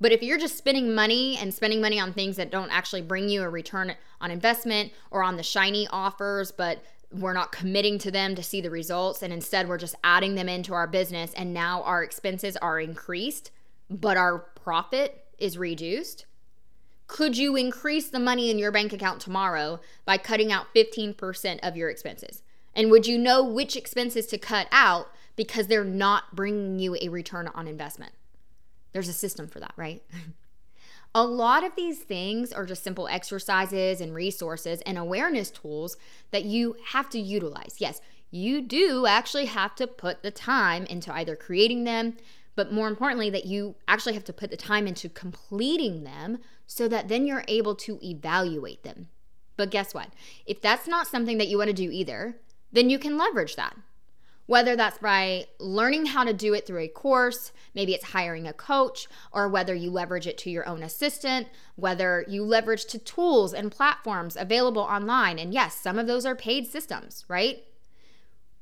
But 0.00 0.12
if 0.12 0.22
you're 0.22 0.38
just 0.38 0.56
spending 0.56 0.94
money 0.94 1.36
and 1.36 1.52
spending 1.52 1.80
money 1.80 2.00
on 2.00 2.12
things 2.12 2.36
that 2.36 2.50
don't 2.50 2.70
actually 2.70 3.02
bring 3.02 3.28
you 3.28 3.42
a 3.42 3.48
return 3.48 3.94
on 4.20 4.30
investment 4.30 4.92
or 5.10 5.22
on 5.22 5.36
the 5.36 5.42
shiny 5.42 5.86
offers, 5.88 6.50
but 6.50 6.82
we're 7.12 7.32
not 7.32 7.52
committing 7.52 7.98
to 7.98 8.10
them 8.10 8.34
to 8.34 8.42
see 8.42 8.60
the 8.60 8.70
results, 8.70 9.22
and 9.22 9.32
instead 9.32 9.68
we're 9.68 9.78
just 9.78 9.94
adding 10.02 10.34
them 10.34 10.48
into 10.48 10.72
our 10.74 10.86
business, 10.86 11.32
and 11.34 11.52
now 11.52 11.82
our 11.82 12.02
expenses 12.02 12.56
are 12.56 12.80
increased, 12.80 13.50
but 13.90 14.16
our 14.16 14.38
profit 14.38 15.26
is 15.38 15.58
reduced, 15.58 16.26
could 17.06 17.36
you 17.36 17.56
increase 17.56 18.08
the 18.08 18.18
money 18.18 18.50
in 18.50 18.58
your 18.58 18.72
bank 18.72 18.92
account 18.92 19.20
tomorrow 19.20 19.80
by 20.04 20.18
cutting 20.18 20.50
out 20.52 20.72
15% 20.74 21.60
of 21.62 21.76
your 21.76 21.90
expenses? 21.90 22.42
And 22.74 22.90
would 22.90 23.06
you 23.06 23.18
know 23.18 23.44
which 23.44 23.76
expenses 23.76 24.26
to 24.28 24.38
cut 24.38 24.66
out 24.72 25.08
because 25.36 25.66
they're 25.66 25.84
not 25.84 26.34
bringing 26.34 26.78
you 26.78 26.96
a 27.00 27.08
return 27.08 27.48
on 27.48 27.68
investment? 27.68 28.12
There's 28.92 29.08
a 29.08 29.12
system 29.12 29.46
for 29.46 29.60
that, 29.60 29.74
right? 29.76 30.02
a 31.14 31.24
lot 31.24 31.64
of 31.64 31.76
these 31.76 31.98
things 31.98 32.52
are 32.52 32.64
just 32.64 32.82
simple 32.82 33.08
exercises 33.08 34.00
and 34.00 34.14
resources 34.14 34.80
and 34.82 34.96
awareness 34.96 35.50
tools 35.50 35.96
that 36.30 36.44
you 36.44 36.76
have 36.88 37.10
to 37.10 37.18
utilize. 37.18 37.76
Yes, 37.78 38.00
you 38.30 38.62
do 38.62 39.06
actually 39.06 39.46
have 39.46 39.74
to 39.74 39.86
put 39.86 40.22
the 40.22 40.30
time 40.30 40.86
into 40.86 41.12
either 41.12 41.36
creating 41.36 41.84
them, 41.84 42.16
but 42.54 42.72
more 42.72 42.88
importantly, 42.88 43.28
that 43.30 43.44
you 43.44 43.74
actually 43.86 44.14
have 44.14 44.24
to 44.24 44.32
put 44.32 44.50
the 44.50 44.56
time 44.56 44.86
into 44.86 45.08
completing 45.10 46.04
them 46.04 46.38
so 46.66 46.88
that 46.88 47.08
then 47.08 47.26
you're 47.26 47.44
able 47.48 47.74
to 47.76 47.98
evaluate 48.02 48.82
them. 48.82 49.08
But 49.56 49.70
guess 49.70 49.94
what? 49.94 50.08
If 50.46 50.60
that's 50.60 50.88
not 50.88 51.06
something 51.06 51.38
that 51.38 51.48
you 51.48 51.58
want 51.58 51.68
to 51.68 51.74
do 51.74 51.90
either, 51.90 52.36
then 52.72 52.90
you 52.90 52.98
can 52.98 53.18
leverage 53.18 53.56
that. 53.56 53.76
Whether 54.46 54.74
that's 54.74 54.98
by 54.98 55.46
learning 55.60 56.06
how 56.06 56.24
to 56.24 56.32
do 56.32 56.52
it 56.52 56.66
through 56.66 56.80
a 56.80 56.88
course, 56.88 57.52
maybe 57.74 57.94
it's 57.94 58.06
hiring 58.06 58.46
a 58.46 58.52
coach, 58.52 59.06
or 59.30 59.48
whether 59.48 59.74
you 59.74 59.90
leverage 59.90 60.26
it 60.26 60.36
to 60.38 60.50
your 60.50 60.68
own 60.68 60.82
assistant, 60.82 61.46
whether 61.76 62.24
you 62.26 62.44
leverage 62.44 62.86
to 62.86 62.98
tools 62.98 63.54
and 63.54 63.70
platforms 63.70 64.36
available 64.36 64.82
online. 64.82 65.38
And 65.38 65.54
yes, 65.54 65.76
some 65.76 65.98
of 65.98 66.06
those 66.06 66.26
are 66.26 66.34
paid 66.34 66.66
systems, 66.66 67.24
right? 67.28 67.62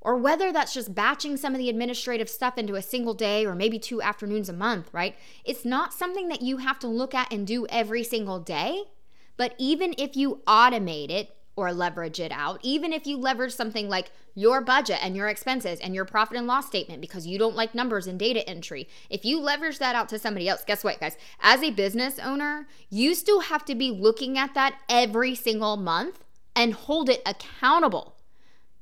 Or 0.00 0.16
whether 0.16 0.52
that's 0.52 0.74
just 0.74 0.94
batching 0.94 1.36
some 1.36 1.54
of 1.54 1.58
the 1.58 1.68
administrative 1.68 2.28
stuff 2.28 2.56
into 2.56 2.74
a 2.74 2.82
single 2.82 3.14
day 3.14 3.44
or 3.44 3.54
maybe 3.54 3.78
two 3.78 4.00
afternoons 4.00 4.48
a 4.48 4.52
month, 4.52 4.88
right? 4.92 5.14
It's 5.44 5.64
not 5.64 5.92
something 5.92 6.28
that 6.28 6.42
you 6.42 6.58
have 6.58 6.78
to 6.80 6.88
look 6.88 7.14
at 7.14 7.32
and 7.32 7.46
do 7.46 7.66
every 7.68 8.02
single 8.02 8.40
day. 8.40 8.84
But 9.36 9.54
even 9.58 9.94
if 9.98 10.16
you 10.16 10.40
automate 10.46 11.10
it 11.10 11.34
or 11.56 11.72
leverage 11.72 12.20
it 12.20 12.32
out, 12.32 12.60
even 12.62 12.92
if 12.92 13.06
you 13.06 13.18
leverage 13.18 13.52
something 13.54 13.88
like 13.88 14.10
your 14.34 14.60
budget 14.60 14.98
and 15.02 15.16
your 15.16 15.28
expenses 15.28 15.80
and 15.80 15.94
your 15.94 16.04
profit 16.04 16.38
and 16.38 16.46
loss 16.46 16.66
statement 16.66 17.00
because 17.00 17.26
you 17.26 17.38
don't 17.38 17.56
like 17.56 17.74
numbers 17.74 18.06
and 18.06 18.18
data 18.18 18.48
entry. 18.48 18.88
If 19.10 19.24
you 19.24 19.40
leverage 19.40 19.78
that 19.78 19.94
out 19.94 20.08
to 20.10 20.18
somebody 20.18 20.48
else, 20.48 20.64
guess 20.64 20.84
what, 20.84 21.00
guys? 21.00 21.16
As 21.40 21.62
a 21.62 21.70
business 21.70 22.18
owner, 22.18 22.68
you 22.88 23.14
still 23.14 23.40
have 23.40 23.64
to 23.66 23.74
be 23.74 23.90
looking 23.90 24.38
at 24.38 24.54
that 24.54 24.78
every 24.88 25.34
single 25.34 25.76
month 25.76 26.24
and 26.54 26.72
hold 26.72 27.08
it 27.08 27.22
accountable. 27.26 28.16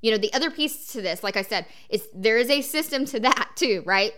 You 0.01 0.13
know, 0.13 0.19
the 0.19 0.33
other 0.33 0.51
piece 0.51 0.87
to 0.93 1.03
this, 1.03 1.23
like 1.23 1.37
I 1.37 1.43
said, 1.43 1.67
is 1.89 2.09
there 2.15 2.39
is 2.39 2.51
a 2.51 2.63
system 2.63 3.05
to 3.07 3.21
that 3.21 3.51
too, 3.57 3.83
right? 3.85 4.13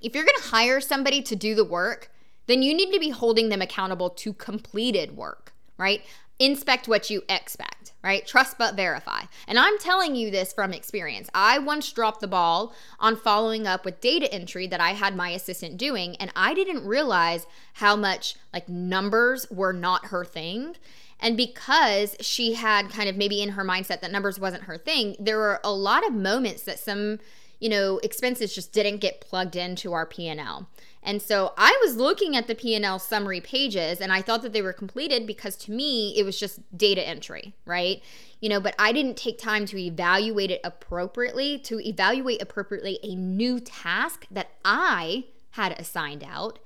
If 0.00 0.14
you're 0.14 0.24
going 0.24 0.38
to 0.42 0.48
hire 0.48 0.80
somebody 0.80 1.22
to 1.22 1.36
do 1.36 1.54
the 1.54 1.64
work, 1.64 2.10
then 2.46 2.62
you 2.62 2.74
need 2.74 2.92
to 2.92 2.98
be 2.98 3.10
holding 3.10 3.48
them 3.48 3.62
accountable 3.62 4.10
to 4.10 4.32
completed 4.32 5.16
work, 5.16 5.52
right? 5.76 6.02
Inspect 6.40 6.86
what 6.86 7.10
you 7.10 7.22
expect, 7.28 7.92
right? 8.02 8.26
Trust 8.26 8.58
but 8.58 8.76
verify. 8.76 9.22
And 9.48 9.58
I'm 9.58 9.76
telling 9.78 10.14
you 10.14 10.30
this 10.30 10.52
from 10.52 10.72
experience. 10.72 11.28
I 11.34 11.58
once 11.58 11.92
dropped 11.92 12.20
the 12.20 12.28
ball 12.28 12.74
on 13.00 13.16
following 13.16 13.66
up 13.66 13.84
with 13.84 14.00
data 14.00 14.32
entry 14.32 14.66
that 14.68 14.80
I 14.80 14.92
had 14.92 15.16
my 15.16 15.30
assistant 15.30 15.76
doing, 15.76 16.14
and 16.16 16.32
I 16.36 16.54
didn't 16.54 16.86
realize 16.86 17.46
how 17.74 17.96
much 17.96 18.36
like 18.52 18.68
numbers 18.68 19.46
were 19.50 19.72
not 19.72 20.06
her 20.06 20.24
thing. 20.24 20.76
And 21.20 21.36
because 21.36 22.16
she 22.20 22.54
had 22.54 22.90
kind 22.90 23.08
of 23.08 23.16
maybe 23.16 23.42
in 23.42 23.50
her 23.50 23.64
mindset 23.64 24.00
that 24.00 24.12
numbers 24.12 24.38
wasn't 24.38 24.64
her 24.64 24.78
thing, 24.78 25.16
there 25.18 25.38
were 25.38 25.60
a 25.64 25.72
lot 25.72 26.06
of 26.06 26.12
moments 26.12 26.62
that 26.62 26.78
some, 26.78 27.18
you 27.58 27.68
know, 27.68 27.98
expenses 27.98 28.54
just 28.54 28.72
didn't 28.72 28.98
get 28.98 29.20
plugged 29.20 29.56
into 29.56 29.92
our 29.92 30.06
P&L. 30.06 30.68
And 31.02 31.22
so 31.22 31.54
I 31.56 31.76
was 31.82 31.96
looking 31.96 32.36
at 32.36 32.46
the 32.46 32.54
P&L 32.54 32.98
summary 32.98 33.40
pages 33.40 34.00
and 34.00 34.12
I 34.12 34.22
thought 34.22 34.42
that 34.42 34.52
they 34.52 34.62
were 34.62 34.72
completed 34.72 35.26
because 35.26 35.56
to 35.56 35.72
me 35.72 36.16
it 36.16 36.24
was 36.24 36.38
just 36.38 36.60
data 36.76 37.06
entry, 37.06 37.54
right? 37.64 38.02
You 38.40 38.48
know, 38.48 38.60
but 38.60 38.74
I 38.78 38.92
didn't 38.92 39.16
take 39.16 39.38
time 39.38 39.66
to 39.66 39.78
evaluate 39.78 40.50
it 40.50 40.60
appropriately, 40.62 41.58
to 41.60 41.80
evaluate 41.80 42.42
appropriately 42.42 42.98
a 43.02 43.14
new 43.14 43.58
task 43.58 44.26
that 44.30 44.50
I 44.64 45.24
had 45.52 45.72
assigned 45.72 46.24
out 46.24 46.58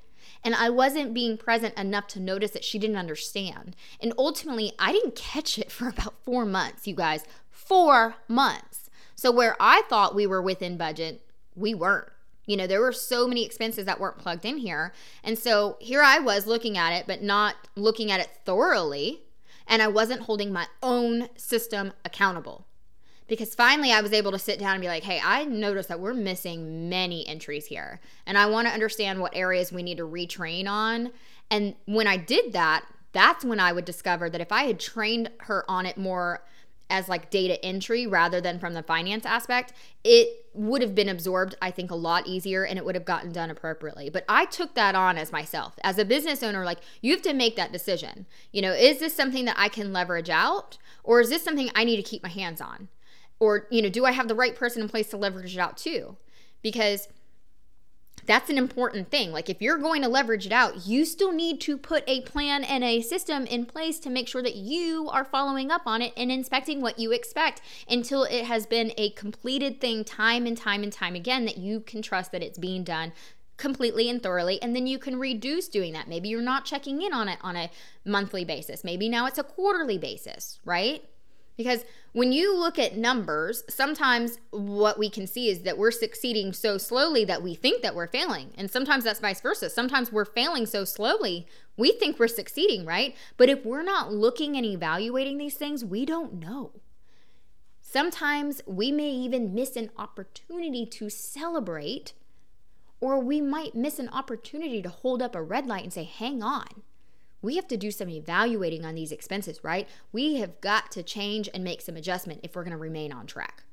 and 0.45 0.55
I 0.55 0.71
wasn't 0.71 1.15
being 1.15 1.37
present 1.37 1.79
enough 1.79 2.07
to 2.09 2.21
notice 2.21 2.51
that 2.53 2.65
she 2.65 2.79
didn't 2.79 2.97
understand. 2.97 3.77
And 4.01 4.13
ultimately, 4.19 4.73
I 4.79 4.93
didn't 4.93 5.15
catch 5.15 5.59
it 5.59 5.71
for 5.71 5.89
about 5.91 6.15
four 6.25 6.45
months, 6.45 6.87
you 6.87 6.95
guys. 6.95 7.25
Four 7.51 8.17
months. 8.29 8.91
So, 9.15 9.31
where 9.31 9.57
I 9.61 9.83
thought 9.89 10.15
we 10.15 10.27
were 10.27 10.43
within 10.43 10.77
budget, 10.77 11.25
we 11.55 11.75
weren't. 11.75 12.09
You 12.45 12.57
know, 12.57 12.67
there 12.67 12.81
were 12.81 12.93
so 12.93 13.29
many 13.29 13.45
expenses 13.45 13.87
that 13.87 14.01
weren't 14.01 14.19
plugged 14.19 14.45
in 14.45 14.59
here. 14.59 14.93
And 15.23 15.39
so 15.39 15.77
here 15.81 16.03
I 16.03 16.19
was 16.19 16.45
looking 16.45 16.77
at 16.77 16.93
it, 16.93 17.07
but 17.07 17.23
not 17.23 17.55
looking 17.77 18.11
at 18.11 18.19
it 18.19 18.31
thoroughly. 18.45 19.23
And 19.69 19.81
I 19.81 19.87
wasn't 19.87 20.23
holding 20.23 20.53
my 20.53 20.67
own 20.83 21.29
system 21.37 21.93
accountable 22.05 22.67
because 23.29 23.55
finally 23.55 23.93
I 23.93 24.01
was 24.01 24.13
able 24.13 24.33
to 24.33 24.39
sit 24.39 24.59
down 24.59 24.73
and 24.73 24.81
be 24.81 24.89
like, 24.89 25.05
hey, 25.05 25.21
I 25.25 25.45
noticed 25.45 25.89
that 25.89 26.01
we're 26.01 26.15
missing 26.15 26.89
many 26.89 27.27
entries 27.27 27.67
here. 27.67 28.01
And 28.27 28.37
I 28.37 28.47
want 28.47 28.67
to 28.69 28.75
understand 28.75 29.21
what 29.21 29.35
areas 29.35 29.73
we 29.73 29.83
need 29.83 29.99
to 29.99 30.07
retrain 30.07 30.69
on. 30.69 31.13
And 31.51 31.75
when 31.87 32.07
I 32.07 32.17
did 32.17 32.53
that, 32.53 32.85
that's 33.13 33.45
when 33.45 33.61
I 33.61 33.73
would 33.73 33.85
discover 33.85 34.31
that 34.31 34.41
if 34.41 34.53
I 34.53 34.65
had 34.65 34.81
trained 34.81 35.31
her 35.41 35.65
on 35.69 35.87
it 35.87 35.97
more 35.97 36.43
as 36.93 37.09
like 37.09 37.31
data 37.31 37.63
entry 37.65 38.07
rather 38.07 38.41
than 38.41 38.59
from 38.59 38.75
the 38.75 38.83
finance 38.83 39.25
aspect, 39.25 39.73
it 40.05 40.47
would 40.53 40.83
have 40.83 40.95
been 40.95 41.09
absorbed, 41.09 41.55
I 41.63 41.71
think, 41.71 41.91
a 41.91 41.95
lot 41.95 42.27
easier 42.27 42.65
and 42.65 42.79
it 42.79 42.85
would 42.85 42.95
have 42.95 43.07
gotten 43.07 43.33
done 43.33 43.49
appropriately. 43.49 44.11
But 44.11 44.27
I 44.29 44.45
took 44.45 44.75
that 44.75 44.95
on 44.95 45.17
as 45.17 45.33
myself. 45.33 45.75
As 45.83 45.97
a 45.97 46.05
business 46.05 46.43
owner, 46.43 46.67
like 46.67 46.81
you 47.01 47.13
have 47.13 47.23
to 47.23 47.33
make 47.33 47.57
that 47.57 47.73
decision. 47.73 48.27
You 48.53 48.61
know, 48.61 48.73
is 48.73 48.99
this 48.99 49.15
something 49.15 49.47
that 49.47 49.59
I 49.59 49.71
can 49.71 49.93
leverage 49.93 50.29
out 50.29 50.77
or 51.03 51.23
is 51.23 51.31
this 51.31 51.43
something 51.43 51.71
I 51.75 51.85
need 51.85 51.97
to 51.97 52.03
keep 52.03 52.23
my 52.23 52.29
hands 52.29 52.61
on? 52.61 52.89
Or, 53.43 53.67
you 53.73 53.83
know, 53.83 53.89
do 53.89 54.05
I 54.05 54.13
have 54.13 54.29
the 54.29 54.37
right 54.37 54.55
person 54.55 54.83
in 54.83 54.89
place 54.89 55.09
to 55.09 55.17
leverage 55.17 55.57
it 55.57 55.59
out 55.59 55.77
too? 55.77 56.17
Because 56.63 57.09
that's 58.25 58.49
an 58.49 58.57
important 58.57 59.11
thing. 59.11 59.33
Like, 59.33 59.51
if 59.51 59.61
you're 59.61 59.79
going 59.79 60.03
to 60.03 60.09
leverage 60.09 60.47
it 60.47 60.53
out, 60.53 60.87
you 60.87 61.05
still 61.05 61.33
need 61.33 61.61
to 61.63 61.77
put 61.77 62.05
a 62.07 62.21
plan 62.21 62.63
and 62.63 62.85
a 62.85 63.01
system 63.01 63.45
in 63.47 63.67
place 63.67 63.99
to 63.99 64.11
make 64.11 64.29
sure 64.29 64.45
that 64.45 64.55
you 64.55 65.09
are 65.11 65.25
following 65.25 65.73
up 65.73 65.83
on 65.87 66.03
it 66.03 66.13
and 66.17 66.31
inspecting 66.31 66.81
what 66.81 67.01
you 67.01 67.11
expect 67.11 67.61
until 67.91 68.23
it 68.23 68.45
has 68.45 68.65
been 68.65 68.93
a 68.97 69.11
completed 69.11 69.81
thing 69.81 70.05
time 70.05 70.47
and 70.47 70.57
time 70.57 70.85
and 70.85 70.93
time 70.93 71.17
again 71.17 71.45
that 71.45 71.59
you 71.59 71.81
can 71.81 72.01
trust 72.01 72.31
that 72.31 72.45
it's 72.45 72.59
being 72.59 72.85
done 72.85 73.13
completely 73.57 74.09
and 74.09 74.23
thoroughly 74.23 74.61
and 74.63 74.75
then 74.75 74.87
you 74.87 74.99
can 74.99 75.19
reduce 75.21 75.69
doing 75.69 75.93
that 75.93 76.09
maybe 76.09 76.29
you're 76.29 76.43
not 76.43 76.65
checking 76.65 77.03
in 77.03 77.13
on 77.13 77.29
it 77.29 77.39
on 77.43 77.55
a 77.55 77.71
monthly 78.05 78.45
basis 78.45 78.83
maybe 78.83 79.09
now 79.09 79.27
it's 79.27 79.39
a 79.39 79.45
quarterly 79.45 79.99
basis 79.99 80.59
right 80.65 81.05
because 81.57 81.85
when 82.13 82.33
you 82.33 82.57
look 82.57 82.79
at 82.79 82.97
numbers, 82.97 83.65
sometimes 83.69 84.39
what 84.51 84.99
we 84.99 85.09
can 85.09 85.27
see 85.27 85.49
is 85.49 85.63
that 85.63 85.79
we're 85.79 85.91
succeeding 85.91 86.53
so 86.53 86.79
slowly 86.79 87.25
that 87.25 87.43
we 87.43 87.55
think 87.55 87.83
that 87.83 87.95
we're 87.95 88.07
failing. 88.07 88.53
And 88.57 88.71
sometimes 88.71 89.05
that's 89.05 89.21
vice 89.21 89.41
versa. 89.41 89.71
Sometimes 89.71 90.13
we're 90.13 90.25
failing 90.25 90.67
so 90.67 90.85
slowly, 90.85 91.47
we 91.77 91.93
think 91.93 92.19
we're 92.19 92.29
succeeding, 92.29 92.85
right? 92.85 93.15
But 93.37 93.49
if 93.49 93.65
we're 93.65 93.83
not 93.83 94.13
looking 94.13 94.57
and 94.57 94.67
evaluating 94.67 95.39
these 95.39 95.55
things, 95.55 95.85
we 95.85 96.05
don't 96.05 96.35
know. 96.35 96.73
Sometimes 97.81 98.63
we 98.67 98.91
may 98.93 99.11
even 99.11 99.55
miss 99.55 99.77
an 99.77 99.91
opportunity 99.99 100.87
to 100.87 101.11
celebrate, 101.11 102.15
or 103.01 103.19
we 103.19 103.41
might 103.41 103.75
miss 103.75 103.99
an 103.99 104.09
opportunity 104.09 104.81
to 104.81 104.89
hold 104.89 105.21
up 105.21 105.35
a 105.35 105.43
red 105.43 105.67
light 105.67 105.83
and 105.83 105.93
say, 105.93 106.05
hang 106.05 106.43
on 106.43 106.83
we 107.43 107.57
have 107.57 107.67
to 107.69 107.77
do 107.77 107.91
some 107.91 108.09
evaluating 108.09 108.85
on 108.85 108.95
these 108.95 109.13
expenses, 109.13 109.63
right? 109.63 109.89
We 110.13 110.37
have 110.37 110.61
got 110.61 110.91
to 110.93 111.03
change 111.03 111.49
and 111.53 111.63
make 111.63 111.83
some 111.83 111.97
adjustment 111.97 112.41
if 112.43 112.55
we're 112.55 112.65
going 112.65 112.71
to 112.71 112.79
remain 112.79 113.13
on 113.13 113.27
track, 113.27 113.65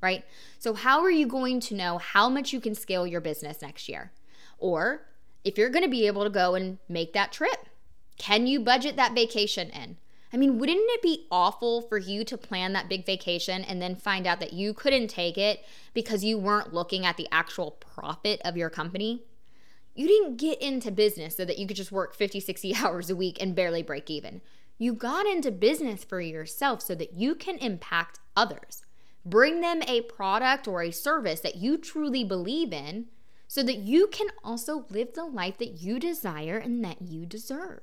right? 0.00 0.24
So, 0.58 0.74
how 0.74 1.00
are 1.02 1.10
you 1.10 1.26
going 1.26 1.60
to 1.60 1.74
know 1.74 1.98
how 1.98 2.28
much 2.28 2.52
you 2.52 2.60
can 2.60 2.74
scale 2.74 3.06
your 3.06 3.20
business 3.20 3.60
next 3.60 3.88
year? 3.88 4.12
Or 4.58 5.08
if 5.44 5.58
you're 5.58 5.70
going 5.70 5.84
to 5.84 5.90
be 5.90 6.06
able 6.06 6.24
to 6.24 6.30
go 6.30 6.54
and 6.54 6.78
make 6.88 7.12
that 7.12 7.32
trip, 7.32 7.66
can 8.16 8.46
you 8.46 8.60
budget 8.60 8.96
that 8.96 9.14
vacation 9.14 9.70
in? 9.70 9.96
I 10.32 10.36
mean, 10.36 10.58
wouldn't 10.58 10.78
it 10.80 11.02
be 11.02 11.26
awful 11.30 11.80
for 11.82 11.96
you 11.96 12.22
to 12.24 12.36
plan 12.36 12.74
that 12.74 12.88
big 12.88 13.06
vacation 13.06 13.64
and 13.64 13.80
then 13.80 13.96
find 13.96 14.26
out 14.26 14.40
that 14.40 14.52
you 14.52 14.74
couldn't 14.74 15.08
take 15.08 15.38
it 15.38 15.64
because 15.94 16.22
you 16.22 16.36
weren't 16.36 16.74
looking 16.74 17.06
at 17.06 17.16
the 17.16 17.28
actual 17.32 17.70
profit 17.70 18.40
of 18.44 18.56
your 18.56 18.68
company? 18.68 19.22
You 19.98 20.06
didn't 20.06 20.36
get 20.36 20.62
into 20.62 20.92
business 20.92 21.36
so 21.36 21.44
that 21.44 21.58
you 21.58 21.66
could 21.66 21.76
just 21.76 21.90
work 21.90 22.14
50, 22.14 22.38
60 22.38 22.74
hours 22.76 23.10
a 23.10 23.16
week 23.16 23.36
and 23.40 23.56
barely 23.56 23.82
break 23.82 24.08
even. 24.08 24.42
You 24.78 24.92
got 24.92 25.26
into 25.26 25.50
business 25.50 26.04
for 26.04 26.20
yourself 26.20 26.82
so 26.82 26.94
that 26.94 27.14
you 27.14 27.34
can 27.34 27.58
impact 27.58 28.20
others. 28.36 28.84
Bring 29.26 29.60
them 29.60 29.82
a 29.88 30.02
product 30.02 30.68
or 30.68 30.82
a 30.82 30.92
service 30.92 31.40
that 31.40 31.56
you 31.56 31.76
truly 31.76 32.22
believe 32.22 32.72
in 32.72 33.06
so 33.48 33.64
that 33.64 33.78
you 33.78 34.06
can 34.06 34.28
also 34.44 34.86
live 34.88 35.14
the 35.14 35.24
life 35.24 35.58
that 35.58 35.82
you 35.82 35.98
desire 35.98 36.58
and 36.58 36.84
that 36.84 37.02
you 37.02 37.26
deserve. 37.26 37.80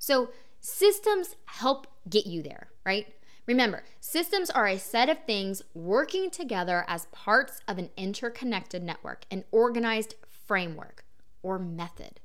So, 0.00 0.30
systems 0.58 1.36
help 1.44 1.86
get 2.10 2.26
you 2.26 2.42
there, 2.42 2.70
right? 2.84 3.14
Remember, 3.46 3.84
systems 4.00 4.50
are 4.50 4.66
a 4.66 4.76
set 4.76 5.08
of 5.08 5.24
things 5.24 5.62
working 5.72 6.30
together 6.30 6.84
as 6.88 7.06
parts 7.12 7.60
of 7.68 7.78
an 7.78 7.90
interconnected 7.96 8.82
network, 8.82 9.24
an 9.30 9.44
organized 9.52 10.16
framework 10.28 11.04
or 11.42 11.58
method. 11.58 12.20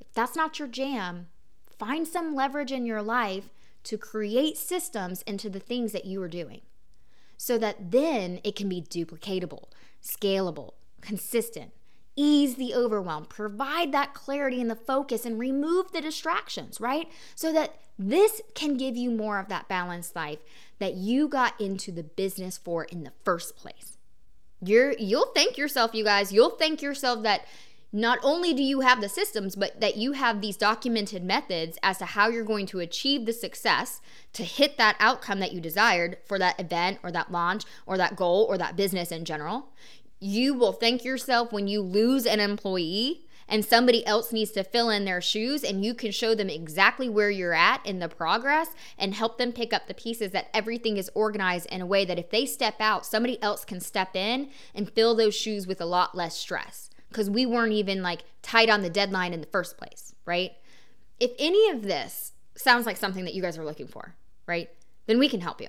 If 0.00 0.12
that's 0.12 0.36
not 0.36 0.58
your 0.58 0.68
jam, 0.68 1.28
find 1.78 2.06
some 2.06 2.34
leverage 2.34 2.72
in 2.72 2.86
your 2.86 3.02
life 3.02 3.50
to 3.84 3.98
create 3.98 4.56
systems 4.56 5.22
into 5.22 5.50
the 5.50 5.60
things 5.60 5.92
that 5.92 6.04
you 6.04 6.22
are 6.22 6.28
doing 6.28 6.62
so 7.36 7.58
that 7.58 7.90
then 7.90 8.40
it 8.44 8.54
can 8.54 8.68
be 8.68 8.80
duplicatable, 8.80 9.64
scalable, 10.02 10.74
consistent. 11.00 11.72
Ease 12.14 12.56
the 12.56 12.74
overwhelm, 12.74 13.24
provide 13.24 13.90
that 13.90 14.12
clarity 14.12 14.60
and 14.60 14.70
the 14.70 14.76
focus, 14.76 15.24
and 15.24 15.38
remove 15.38 15.90
the 15.92 16.00
distractions, 16.00 16.78
right? 16.78 17.08
So 17.34 17.52
that 17.54 17.74
this 17.98 18.42
can 18.54 18.76
give 18.76 18.96
you 18.96 19.10
more 19.10 19.38
of 19.38 19.48
that 19.48 19.66
balanced 19.66 20.14
life 20.14 20.40
that 20.78 20.94
you 20.94 21.26
got 21.26 21.58
into 21.60 21.90
the 21.90 22.02
business 22.02 22.58
for 22.58 22.84
in 22.84 23.02
the 23.02 23.12
first 23.24 23.56
place. 23.56 23.96
You're 24.60 24.92
you'll 24.98 25.32
thank 25.34 25.58
yourself, 25.58 25.94
you 25.94 26.04
guys. 26.04 26.32
You'll 26.32 26.50
thank 26.50 26.82
yourself 26.82 27.22
that 27.24 27.46
not 27.92 28.18
only 28.22 28.54
do 28.54 28.62
you 28.62 28.80
have 28.80 29.02
the 29.02 29.08
systems, 29.08 29.54
but 29.54 29.80
that 29.80 29.96
you 29.96 30.12
have 30.12 30.40
these 30.40 30.56
documented 30.56 31.22
methods 31.22 31.78
as 31.82 31.98
to 31.98 32.06
how 32.06 32.28
you're 32.28 32.44
going 32.44 32.64
to 32.66 32.80
achieve 32.80 33.26
the 33.26 33.34
success 33.34 34.00
to 34.32 34.44
hit 34.44 34.78
that 34.78 34.96
outcome 34.98 35.40
that 35.40 35.52
you 35.52 35.60
desired 35.60 36.16
for 36.24 36.38
that 36.38 36.58
event 36.58 36.98
or 37.02 37.12
that 37.12 37.30
launch 37.30 37.64
or 37.84 37.98
that 37.98 38.16
goal 38.16 38.46
or 38.48 38.56
that 38.56 38.76
business 38.76 39.12
in 39.12 39.26
general. 39.26 39.68
You 40.20 40.54
will 40.54 40.72
thank 40.72 41.04
yourself 41.04 41.52
when 41.52 41.68
you 41.68 41.82
lose 41.82 42.24
an 42.24 42.40
employee 42.40 43.26
and 43.46 43.64
somebody 43.64 44.06
else 44.06 44.32
needs 44.32 44.52
to 44.52 44.64
fill 44.64 44.88
in 44.88 45.04
their 45.04 45.20
shoes 45.20 45.62
and 45.62 45.84
you 45.84 45.92
can 45.92 46.12
show 46.12 46.34
them 46.34 46.48
exactly 46.48 47.10
where 47.10 47.28
you're 47.28 47.52
at 47.52 47.84
in 47.84 47.98
the 47.98 48.08
progress 48.08 48.68
and 48.96 49.14
help 49.14 49.36
them 49.36 49.52
pick 49.52 49.74
up 49.74 49.86
the 49.86 49.94
pieces 49.94 50.30
that 50.30 50.48
everything 50.54 50.96
is 50.96 51.10
organized 51.14 51.66
in 51.66 51.82
a 51.82 51.86
way 51.86 52.06
that 52.06 52.18
if 52.18 52.30
they 52.30 52.46
step 52.46 52.76
out 52.80 53.04
somebody 53.04 53.42
else 53.42 53.64
can 53.64 53.80
step 53.80 54.16
in 54.16 54.48
and 54.74 54.90
fill 54.90 55.14
those 55.14 55.34
shoes 55.34 55.66
with 55.66 55.80
a 55.80 55.84
lot 55.84 56.14
less 56.14 56.36
stress 56.36 56.88
because 57.12 57.30
we 57.30 57.46
weren't 57.46 57.72
even 57.72 58.02
like 58.02 58.24
tight 58.42 58.70
on 58.70 58.82
the 58.82 58.90
deadline 58.90 59.32
in 59.32 59.40
the 59.40 59.46
first 59.46 59.76
place, 59.76 60.14
right? 60.26 60.52
If 61.20 61.30
any 61.38 61.70
of 61.70 61.82
this 61.82 62.32
sounds 62.56 62.86
like 62.86 62.96
something 62.96 63.24
that 63.24 63.34
you 63.34 63.42
guys 63.42 63.56
are 63.56 63.64
looking 63.64 63.86
for, 63.86 64.14
right? 64.46 64.68
then 65.06 65.18
we 65.18 65.28
can 65.28 65.40
help 65.40 65.60
you. 65.60 65.68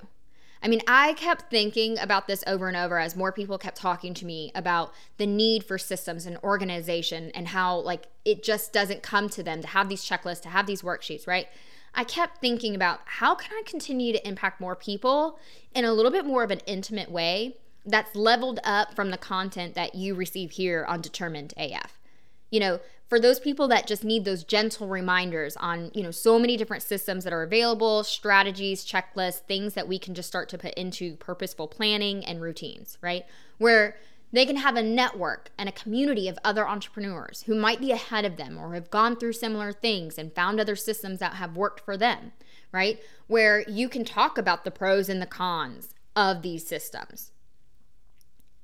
I 0.61 0.69
mean, 0.69 0.81
I 0.87 1.13
kept 1.13 1.49
thinking 1.49 1.99
about 1.99 2.27
this 2.27 2.43
over 2.47 2.69
and 2.69 2.77
over 2.77 2.97
as 2.97 3.17
more 3.17 3.33
people 3.33 3.57
kept 3.57 3.75
talking 3.75 4.13
to 4.13 4.25
me 4.25 4.49
about 4.55 4.93
the 5.17 5.25
need 5.25 5.65
for 5.65 5.77
systems 5.77 6.25
and 6.25 6.37
organization 6.37 7.31
and 7.35 7.49
how, 7.49 7.79
like, 7.79 8.07
it 8.23 8.43
just 8.43 8.71
doesn't 8.71 9.03
come 9.03 9.27
to 9.29 9.43
them 9.43 9.61
to 9.61 9.67
have 9.67 9.89
these 9.89 10.05
checklists, 10.05 10.41
to 10.43 10.49
have 10.49 10.65
these 10.65 10.81
worksheets, 10.81 11.27
right? 11.27 11.47
I 11.93 12.05
kept 12.05 12.39
thinking 12.39 12.75
about 12.75 13.01
how 13.05 13.35
can 13.35 13.51
I 13.51 13.63
continue 13.65 14.13
to 14.13 14.25
impact 14.25 14.61
more 14.61 14.75
people 14.75 15.37
in 15.75 15.83
a 15.83 15.91
little 15.91 16.11
bit 16.11 16.25
more 16.25 16.43
of 16.43 16.51
an 16.51 16.61
intimate 16.65 17.11
way 17.11 17.57
that's 17.85 18.15
leveled 18.15 18.59
up 18.63 18.95
from 18.95 19.11
the 19.11 19.17
content 19.17 19.75
that 19.75 19.95
you 19.95 20.15
receive 20.15 20.51
here 20.51 20.85
on 20.87 21.01
Determined 21.01 21.53
AF. 21.57 21.99
You 22.49 22.59
know, 22.59 22.79
for 23.09 23.19
those 23.19 23.39
people 23.39 23.67
that 23.67 23.85
just 23.85 24.03
need 24.03 24.25
those 24.25 24.43
gentle 24.43 24.87
reminders 24.87 25.57
on, 25.57 25.91
you 25.93 26.01
know, 26.01 26.11
so 26.11 26.39
many 26.39 26.57
different 26.57 26.83
systems 26.83 27.23
that 27.23 27.33
are 27.33 27.43
available, 27.43 28.03
strategies, 28.03 28.85
checklists, 28.85 29.39
things 29.39 29.73
that 29.73 29.87
we 29.87 29.99
can 29.99 30.15
just 30.15 30.27
start 30.27 30.49
to 30.49 30.57
put 30.57 30.73
into 30.75 31.15
purposeful 31.17 31.67
planning 31.67 32.25
and 32.25 32.41
routines, 32.41 32.97
right? 33.01 33.25
Where 33.57 33.97
they 34.31 34.47
can 34.47 34.55
have 34.55 34.75
a 34.75 34.81
network 34.81 35.51
and 35.59 35.69
a 35.69 35.73
community 35.73 36.27
of 36.27 36.39
other 36.43 36.67
entrepreneurs 36.67 37.43
who 37.45 37.53
might 37.53 37.79
be 37.79 37.91
ahead 37.91 38.25
of 38.25 38.37
them 38.37 38.57
or 38.57 38.73
have 38.73 38.89
gone 38.89 39.15
through 39.15 39.33
similar 39.33 39.71
things 39.71 40.17
and 40.17 40.33
found 40.33 40.59
other 40.59 40.75
systems 40.75 41.19
that 41.19 41.33
have 41.33 41.55
worked 41.55 41.81
for 41.81 41.95
them, 41.97 42.31
right? 42.71 42.99
Where 43.27 43.63
you 43.69 43.89
can 43.89 44.03
talk 44.03 44.39
about 44.39 44.63
the 44.63 44.71
pros 44.71 45.07
and 45.07 45.21
the 45.21 45.27
cons 45.27 45.93
of 46.15 46.41
these 46.41 46.65
systems. 46.65 47.32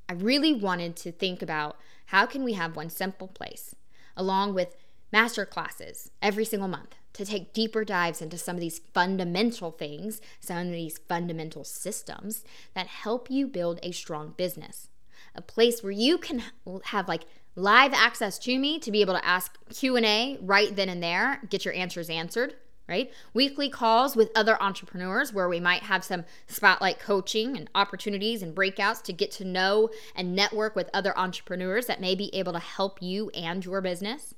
I 0.09 0.13
really 0.13 0.53
wanted 0.53 0.95
to 0.97 1.11
think 1.11 1.43
about 1.43 1.77
how 2.07 2.25
can 2.25 2.43
we 2.43 2.53
have 2.53 2.75
one 2.75 2.89
simple 2.89 3.27
place 3.27 3.75
along 4.17 4.55
with 4.55 4.75
master 5.13 5.45
classes 5.45 6.09
every 6.19 6.45
single 6.45 6.67
month 6.67 6.95
to 7.13 7.25
take 7.25 7.53
deeper 7.53 7.85
dives 7.85 8.21
into 8.21 8.37
some 8.37 8.55
of 8.55 8.59
these 8.59 8.79
fundamental 8.93 9.71
things, 9.71 10.19
some 10.39 10.57
of 10.57 10.73
these 10.73 10.97
fundamental 10.97 11.63
systems 11.63 12.43
that 12.73 12.87
help 12.87 13.29
you 13.29 13.45
build 13.47 13.79
a 13.83 13.91
strong 13.91 14.33
business. 14.35 14.87
A 15.35 15.41
place 15.43 15.83
where 15.83 15.91
you 15.91 16.17
can 16.17 16.41
have 16.85 17.07
like 17.07 17.25
live 17.55 17.93
access 17.93 18.39
to 18.39 18.57
me 18.57 18.79
to 18.79 18.91
be 18.91 19.01
able 19.01 19.13
to 19.13 19.25
ask 19.25 19.57
Q&A 19.69 20.37
right 20.41 20.75
then 20.75 20.89
and 20.89 21.03
there, 21.03 21.41
get 21.49 21.65
your 21.65 21.73
answers 21.75 22.09
answered, 22.09 22.55
right? 22.89 23.11
Weekly 23.33 23.69
calls 23.69 24.15
with 24.15 24.31
other 24.35 24.61
entrepreneurs 24.61 25.31
where 25.31 25.47
we 25.47 25.59
might 25.59 25.83
have 25.83 26.03
some 26.03 26.25
spotlight 26.47 26.99
coaching 26.99 27.55
and 27.55 27.69
opportunities 27.75 28.41
and 28.41 28.55
breakouts 28.55 29.01
to 29.03 29.13
get 29.13 29.31
to 29.31 29.45
know 29.45 29.89
and 30.15 30.35
network 30.35 30.75
with 30.75 30.89
other 30.93 31.17
entrepreneurs 31.17 31.85
that 31.85 32.01
may 32.01 32.15
be 32.15 32.33
able 32.35 32.53
to 32.53 32.59
help 32.59 33.01
you 33.01 33.29
and 33.29 33.63
your 33.63 33.79
business. 33.79 34.33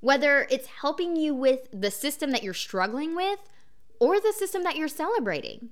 Whether 0.00 0.46
it's 0.48 0.68
helping 0.68 1.16
you 1.16 1.34
with 1.34 1.68
the 1.72 1.90
system 1.90 2.30
that 2.30 2.44
you're 2.44 2.54
struggling 2.54 3.16
with 3.16 3.40
or 3.98 4.20
the 4.20 4.32
system 4.32 4.62
that 4.62 4.76
you're 4.76 4.86
celebrating, 4.86 5.70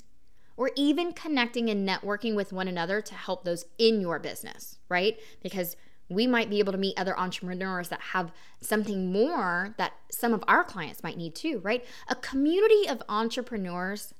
or 0.56 0.70
even 0.74 1.12
connecting 1.12 1.68
and 1.68 1.86
networking 1.86 2.34
with 2.34 2.52
one 2.52 2.66
another 2.66 3.00
to 3.02 3.14
help 3.14 3.44
those 3.44 3.66
in 3.78 4.00
your 4.00 4.18
business, 4.18 4.78
right? 4.88 5.18
Because 5.42 5.76
we 6.08 6.26
might 6.26 6.50
be 6.50 6.58
able 6.58 6.72
to 6.72 6.78
meet 6.78 6.98
other 6.98 7.18
entrepreneurs 7.18 7.88
that 7.88 8.00
have 8.12 8.32
something 8.60 9.12
more 9.12 9.74
that 9.76 9.94
some 10.10 10.32
of 10.32 10.44
our 10.46 10.62
clients 10.62 11.02
might 11.02 11.16
need 11.16 11.34
too, 11.34 11.60
right? 11.64 11.84
A 12.08 12.14
community 12.14 12.88
of 12.88 13.02
entrepreneurs 13.08 14.14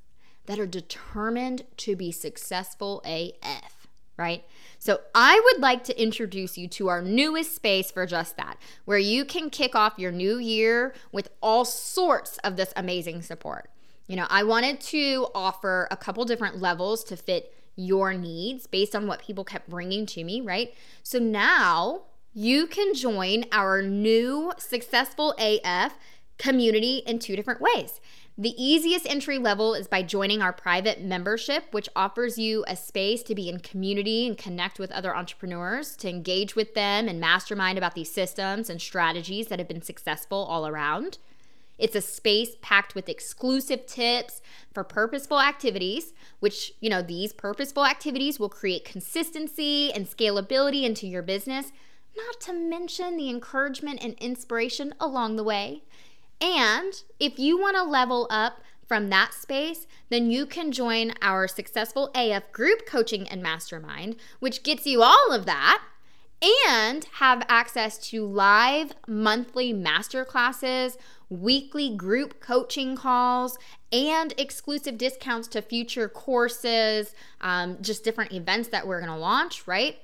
that 0.47 0.59
are 0.59 0.67
determined 0.67 1.63
to 1.77 1.95
be 1.95 2.11
successful 2.11 3.01
AF, 3.05 3.87
right? 4.17 4.43
So, 4.79 5.01
I 5.15 5.41
would 5.43 5.61
like 5.61 5.83
to 5.85 6.01
introduce 6.01 6.57
you 6.57 6.67
to 6.69 6.87
our 6.87 7.01
newest 7.01 7.55
space 7.55 7.91
for 7.91 8.05
just 8.05 8.37
that, 8.37 8.57
where 8.85 8.97
you 8.97 9.25
can 9.25 9.49
kick 9.49 9.75
off 9.75 9.97
your 9.97 10.11
new 10.11 10.37
year 10.37 10.93
with 11.11 11.29
all 11.41 11.65
sorts 11.65 12.37
of 12.39 12.55
this 12.55 12.73
amazing 12.75 13.21
support. 13.23 13.69
You 14.07 14.15
know, 14.15 14.27
I 14.29 14.43
wanted 14.43 14.79
to 14.81 15.27
offer 15.35 15.87
a 15.91 15.97
couple 15.97 16.23
different 16.25 16.61
levels 16.61 17.03
to 17.05 17.17
fit 17.17 17.53
your 17.77 18.13
needs 18.13 18.67
based 18.67 18.95
on 18.95 19.07
what 19.07 19.21
people 19.21 19.45
kept 19.45 19.69
bringing 19.69 20.05
to 20.07 20.23
me, 20.25 20.41
right? 20.41 20.73
So 21.03 21.19
now 21.19 22.01
you 22.33 22.67
can 22.67 22.93
join 22.93 23.45
our 23.53 23.81
new 23.81 24.51
Successful 24.57 25.33
AF 25.39 25.93
community 26.37 26.97
in 27.05 27.19
two 27.19 27.35
different 27.35 27.61
ways. 27.61 28.01
The 28.39 28.53
easiest 28.63 29.09
entry 29.09 29.39
level 29.39 29.73
is 29.73 29.87
by 29.87 30.03
joining 30.03 30.43
our 30.43 30.53
private 30.53 31.01
membership, 31.01 31.63
which 31.71 31.89
offers 31.95 32.37
you 32.37 32.63
a 32.67 32.75
space 32.75 33.23
to 33.23 33.33
be 33.33 33.49
in 33.49 33.59
community 33.61 34.27
and 34.27 34.37
connect 34.37 34.77
with 34.77 34.91
other 34.91 35.15
entrepreneurs, 35.15 35.95
to 35.97 36.09
engage 36.09 36.55
with 36.55 36.75
them 36.75 37.07
and 37.07 37.19
mastermind 37.19 37.79
about 37.79 37.95
these 37.95 38.11
systems 38.11 38.69
and 38.69 38.79
strategies 38.79 39.47
that 39.47 39.57
have 39.57 39.67
been 39.67 39.81
successful 39.81 40.37
all 40.37 40.67
around. 40.67 41.17
It's 41.77 41.95
a 41.95 42.01
space 42.01 42.55
packed 42.61 42.95
with 42.95 43.09
exclusive 43.09 43.85
tips 43.85 44.41
for 44.73 44.83
purposeful 44.83 45.39
activities, 45.39 46.13
which, 46.39 46.73
you 46.79 46.89
know, 46.89 47.01
these 47.01 47.33
purposeful 47.33 47.85
activities 47.85 48.39
will 48.39 48.49
create 48.49 48.85
consistency 48.85 49.91
and 49.93 50.07
scalability 50.07 50.83
into 50.83 51.07
your 51.07 51.21
business, 51.21 51.71
not 52.15 52.41
to 52.41 52.53
mention 52.53 53.15
the 53.15 53.29
encouragement 53.29 54.03
and 54.03 54.13
inspiration 54.15 54.93
along 54.99 55.35
the 55.35 55.43
way. 55.43 55.83
And 56.41 56.93
if 57.19 57.39
you 57.39 57.59
want 57.59 57.75
to 57.75 57.83
level 57.83 58.27
up 58.29 58.61
from 58.87 59.09
that 59.09 59.33
space, 59.33 59.85
then 60.09 60.31
you 60.31 60.45
can 60.45 60.71
join 60.71 61.13
our 61.21 61.47
Successful 61.47 62.09
AF 62.15 62.51
group 62.51 62.85
coaching 62.85 63.27
and 63.27 63.43
mastermind, 63.43 64.15
which 64.39 64.63
gets 64.63 64.85
you 64.85 65.03
all 65.03 65.31
of 65.31 65.45
that 65.45 65.83
and 66.71 67.05
have 67.13 67.43
access 67.49 67.97
to 67.97 68.25
live 68.25 68.93
monthly 69.07 69.73
master 69.73 70.23
classes, 70.23 70.97
weekly 71.29 71.95
group 71.95 72.39
coaching 72.39 72.95
calls, 72.95 73.57
and 73.91 74.33
exclusive 74.37 74.97
discounts 74.97 75.47
to 75.49 75.61
future 75.61 76.09
courses, 76.09 77.13
um, 77.41 77.77
just 77.81 78.03
different 78.03 78.33
events 78.33 78.69
that 78.69 78.87
we're 78.87 78.99
going 78.99 79.11
to 79.11 79.17
launch, 79.17 79.67
right? 79.67 79.97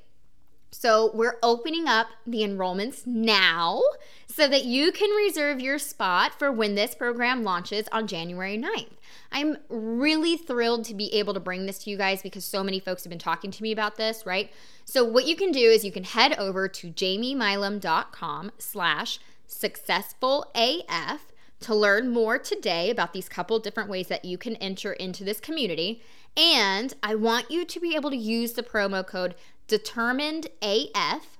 So, 0.71 1.12
we're 1.13 1.38
opening 1.43 1.88
up 1.88 2.07
the 2.25 2.41
enrollments 2.41 3.05
now 3.05 3.83
so 4.25 4.47
that 4.47 4.65
you 4.65 4.91
can 4.91 5.12
reserve 5.12 5.62
your 5.62 5.77
spot 5.77 6.38
for 6.39 6.51
when 6.51 6.73
this 6.73 6.95
program 6.95 7.43
launches 7.43 7.88
on 7.91 8.07
January 8.07 8.57
9th. 8.57 8.97
I'm 9.31 9.57
really 9.69 10.36
thrilled 10.36 10.86
to 10.86 10.95
be 10.95 11.13
able 11.13 11.36
to 11.36 11.39
bring 11.39 11.67
this 11.67 11.77
to 11.83 11.91
you 11.91 11.97
guys 11.97 12.23
because 12.23 12.43
so 12.43 12.63
many 12.63 12.79
folks 12.79 13.03
have 13.03 13.12
been 13.12 13.19
talking 13.19 13.51
to 13.51 13.62
me 13.62 13.71
about 13.71 13.97
this, 13.97 14.25
right? 14.25 14.51
So 14.86 15.03
what 15.03 15.25
you 15.25 15.36
can 15.36 15.51
do 15.51 15.59
is 15.59 15.86
you 15.86 15.91
can 15.91 16.03
head 16.03 16.33
over 16.39 16.67
to 16.67 16.91
jamiemilam.com 16.91 18.51
slash 18.57 19.19
successful 19.45 20.51
AF 20.56 21.32
to 21.62 21.73
learn 21.73 22.10
more 22.10 22.38
today 22.38 22.89
about 22.89 23.13
these 23.13 23.29
couple 23.29 23.58
different 23.60 23.89
ways 23.89 24.08
that 24.08 24.25
you 24.25 24.38
can 24.38 24.56
enter 24.58 24.93
into 24.93 25.23
this 25.23 25.39
community. 25.39 26.01
And 26.36 26.93
I 27.01 27.15
want 27.15 27.51
you 27.51 27.65
to 27.65 27.79
be 27.79 27.95
able 27.95 28.10
to 28.10 28.17
use 28.17 28.53
the 28.53 28.63
promo 28.63 29.06
code 29.06 29.36
determined 29.67 30.47
AF 30.62 31.38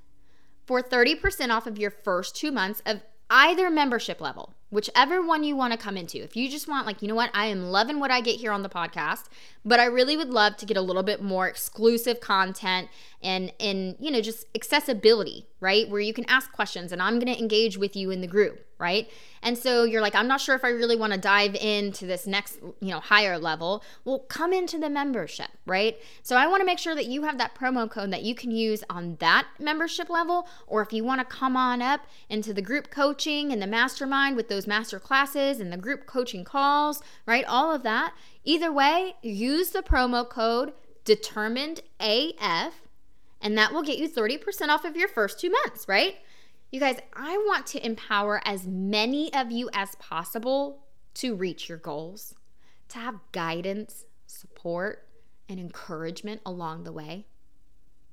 for 0.64 0.82
30% 0.82 1.50
off 1.50 1.66
of 1.66 1.78
your 1.78 1.90
first 1.90 2.34
two 2.36 2.50
months 2.50 2.82
of 2.86 3.02
either 3.28 3.70
membership 3.70 4.20
level, 4.20 4.54
whichever 4.74 5.22
one 5.22 5.44
you 5.44 5.54
want 5.54 5.72
to 5.72 5.78
come 5.78 5.96
into. 5.96 6.18
If 6.22 6.34
you 6.34 6.50
just 6.50 6.66
want, 6.66 6.84
like, 6.84 7.00
you 7.00 7.06
know 7.06 7.14
what, 7.14 7.30
I 7.32 7.46
am 7.46 7.70
loving 7.70 8.00
what 8.00 8.10
I 8.10 8.20
get 8.20 8.40
here 8.40 8.50
on 8.50 8.64
the 8.64 8.68
podcast, 8.68 9.26
but 9.64 9.78
I 9.78 9.84
really 9.84 10.16
would 10.16 10.30
love 10.30 10.56
to 10.56 10.66
get 10.66 10.76
a 10.76 10.80
little 10.80 11.04
bit 11.04 11.22
more 11.22 11.46
exclusive 11.46 12.20
content 12.20 12.88
and, 13.22 13.52
and 13.60 13.94
you 14.00 14.10
know, 14.10 14.20
just 14.20 14.46
accessibility, 14.54 15.46
right? 15.60 15.88
Where 15.88 16.00
you 16.00 16.12
can 16.12 16.28
ask 16.28 16.52
questions 16.52 16.90
and 16.90 17.00
I'm 17.00 17.20
to 17.20 17.38
engage 17.38 17.78
with 17.78 17.94
you 17.94 18.10
in 18.10 18.20
the 18.20 18.26
group, 18.26 18.66
right? 18.78 19.08
And 19.42 19.56
so 19.56 19.84
you're 19.84 20.00
like, 20.00 20.14
I'm 20.14 20.26
not 20.26 20.40
sure 20.40 20.54
if 20.54 20.64
I 20.64 20.68
really 20.68 20.96
want 20.96 21.12
to 21.12 21.18
dive 21.18 21.54
into 21.54 22.06
this 22.06 22.26
next, 22.26 22.58
you 22.80 22.90
know, 22.90 23.00
higher 23.00 23.38
level. 23.38 23.82
Well, 24.04 24.20
come 24.20 24.52
into 24.52 24.78
the 24.78 24.90
membership, 24.90 25.48
right? 25.66 25.98
So 26.22 26.36
I 26.36 26.46
want 26.46 26.60
to 26.60 26.66
make 26.66 26.78
sure 26.78 26.94
that 26.94 27.06
you 27.06 27.22
have 27.22 27.38
that 27.38 27.54
promo 27.54 27.90
code 27.90 28.12
that 28.12 28.22
you 28.22 28.34
can 28.34 28.50
use 28.50 28.82
on 28.90 29.16
that 29.20 29.46
membership 29.58 30.10
level. 30.10 30.48
Or 30.66 30.82
if 30.82 30.92
you 30.92 31.04
want 31.04 31.20
to 31.20 31.24
come 31.24 31.56
on 31.56 31.80
up 31.80 32.00
into 32.28 32.52
the 32.52 32.62
group 32.62 32.90
coaching 32.90 33.52
and 33.52 33.60
the 33.60 33.66
mastermind 33.66 34.36
with 34.36 34.48
those 34.48 34.63
master 34.66 34.98
classes 34.98 35.60
and 35.60 35.72
the 35.72 35.76
group 35.76 36.06
coaching 36.06 36.44
calls, 36.44 37.02
right? 37.26 37.44
All 37.44 37.74
of 37.74 37.82
that. 37.82 38.14
Either 38.44 38.72
way, 38.72 39.16
use 39.22 39.70
the 39.70 39.82
promo 39.82 40.28
code 40.28 40.72
determined 41.04 41.82
AF 42.00 42.84
and 43.44 43.58
that 43.58 43.74
will 43.74 43.82
get 43.82 43.98
you 43.98 44.08
30% 44.08 44.68
off 44.68 44.86
of 44.86 44.96
your 44.96 45.06
first 45.06 45.38
two 45.38 45.50
months, 45.50 45.86
right? 45.86 46.16
You 46.72 46.80
guys, 46.80 46.96
I 47.14 47.36
want 47.36 47.66
to 47.68 47.86
empower 47.86 48.40
as 48.44 48.66
many 48.66 49.32
of 49.34 49.52
you 49.52 49.68
as 49.74 49.94
possible 49.96 50.80
to 51.14 51.36
reach 51.36 51.68
your 51.68 51.78
goals, 51.78 52.34
to 52.88 52.98
have 52.98 53.20
guidance, 53.32 54.06
support, 54.26 55.06
and 55.46 55.60
encouragement 55.60 56.40
along 56.46 56.84
the 56.84 56.92
way. 56.92 57.26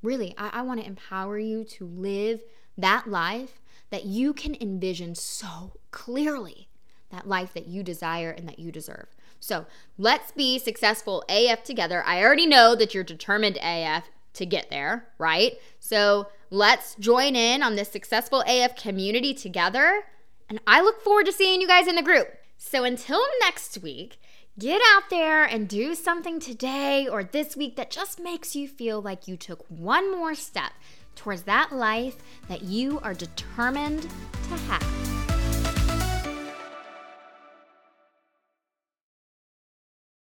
Really, 0.03 0.35
I, 0.37 0.49
I 0.55 0.61
want 0.63 0.81
to 0.81 0.85
empower 0.85 1.39
you 1.39 1.63
to 1.63 1.85
live 1.85 2.41
that 2.77 3.09
life 3.09 3.60
that 3.91 4.05
you 4.05 4.33
can 4.33 4.55
envision 4.59 5.15
so 5.15 5.73
clearly, 5.91 6.67
that 7.11 7.27
life 7.27 7.53
that 7.53 7.67
you 7.67 7.83
desire 7.83 8.31
and 8.31 8.47
that 8.47 8.59
you 8.59 8.71
deserve. 8.71 9.07
So 9.39 9.65
let's 9.97 10.31
be 10.31 10.57
successful 10.59 11.23
AF 11.29 11.63
together. 11.63 12.03
I 12.05 12.23
already 12.23 12.47
know 12.47 12.75
that 12.75 12.93
you're 12.93 13.03
determined 13.03 13.57
AF 13.61 14.09
to 14.33 14.45
get 14.45 14.69
there, 14.69 15.07
right? 15.17 15.53
So 15.79 16.27
let's 16.49 16.95
join 16.95 17.35
in 17.35 17.61
on 17.61 17.75
this 17.75 17.91
successful 17.91 18.43
AF 18.47 18.75
community 18.75 19.33
together. 19.33 20.03
And 20.49 20.59
I 20.65 20.81
look 20.81 21.01
forward 21.01 21.25
to 21.25 21.33
seeing 21.33 21.61
you 21.61 21.67
guys 21.67 21.87
in 21.87 21.95
the 21.95 22.01
group. 22.01 22.27
So 22.57 22.83
until 22.83 23.21
next 23.41 23.79
week, 23.79 24.19
Get 24.59 24.81
out 24.93 25.09
there 25.09 25.43
and 25.43 25.67
do 25.67 25.95
something 25.95 26.39
today 26.39 27.07
or 27.07 27.23
this 27.23 27.55
week 27.55 27.77
that 27.77 27.89
just 27.89 28.19
makes 28.19 28.53
you 28.53 28.67
feel 28.67 29.01
like 29.01 29.27
you 29.27 29.37
took 29.37 29.65
one 29.69 30.11
more 30.11 30.35
step 30.35 30.73
towards 31.21 31.43
that 31.43 31.71
life 31.71 32.17
that 32.47 32.63
you 32.63 32.99
are 33.01 33.13
determined 33.13 34.01
to 34.01 34.57
have. 34.67 35.20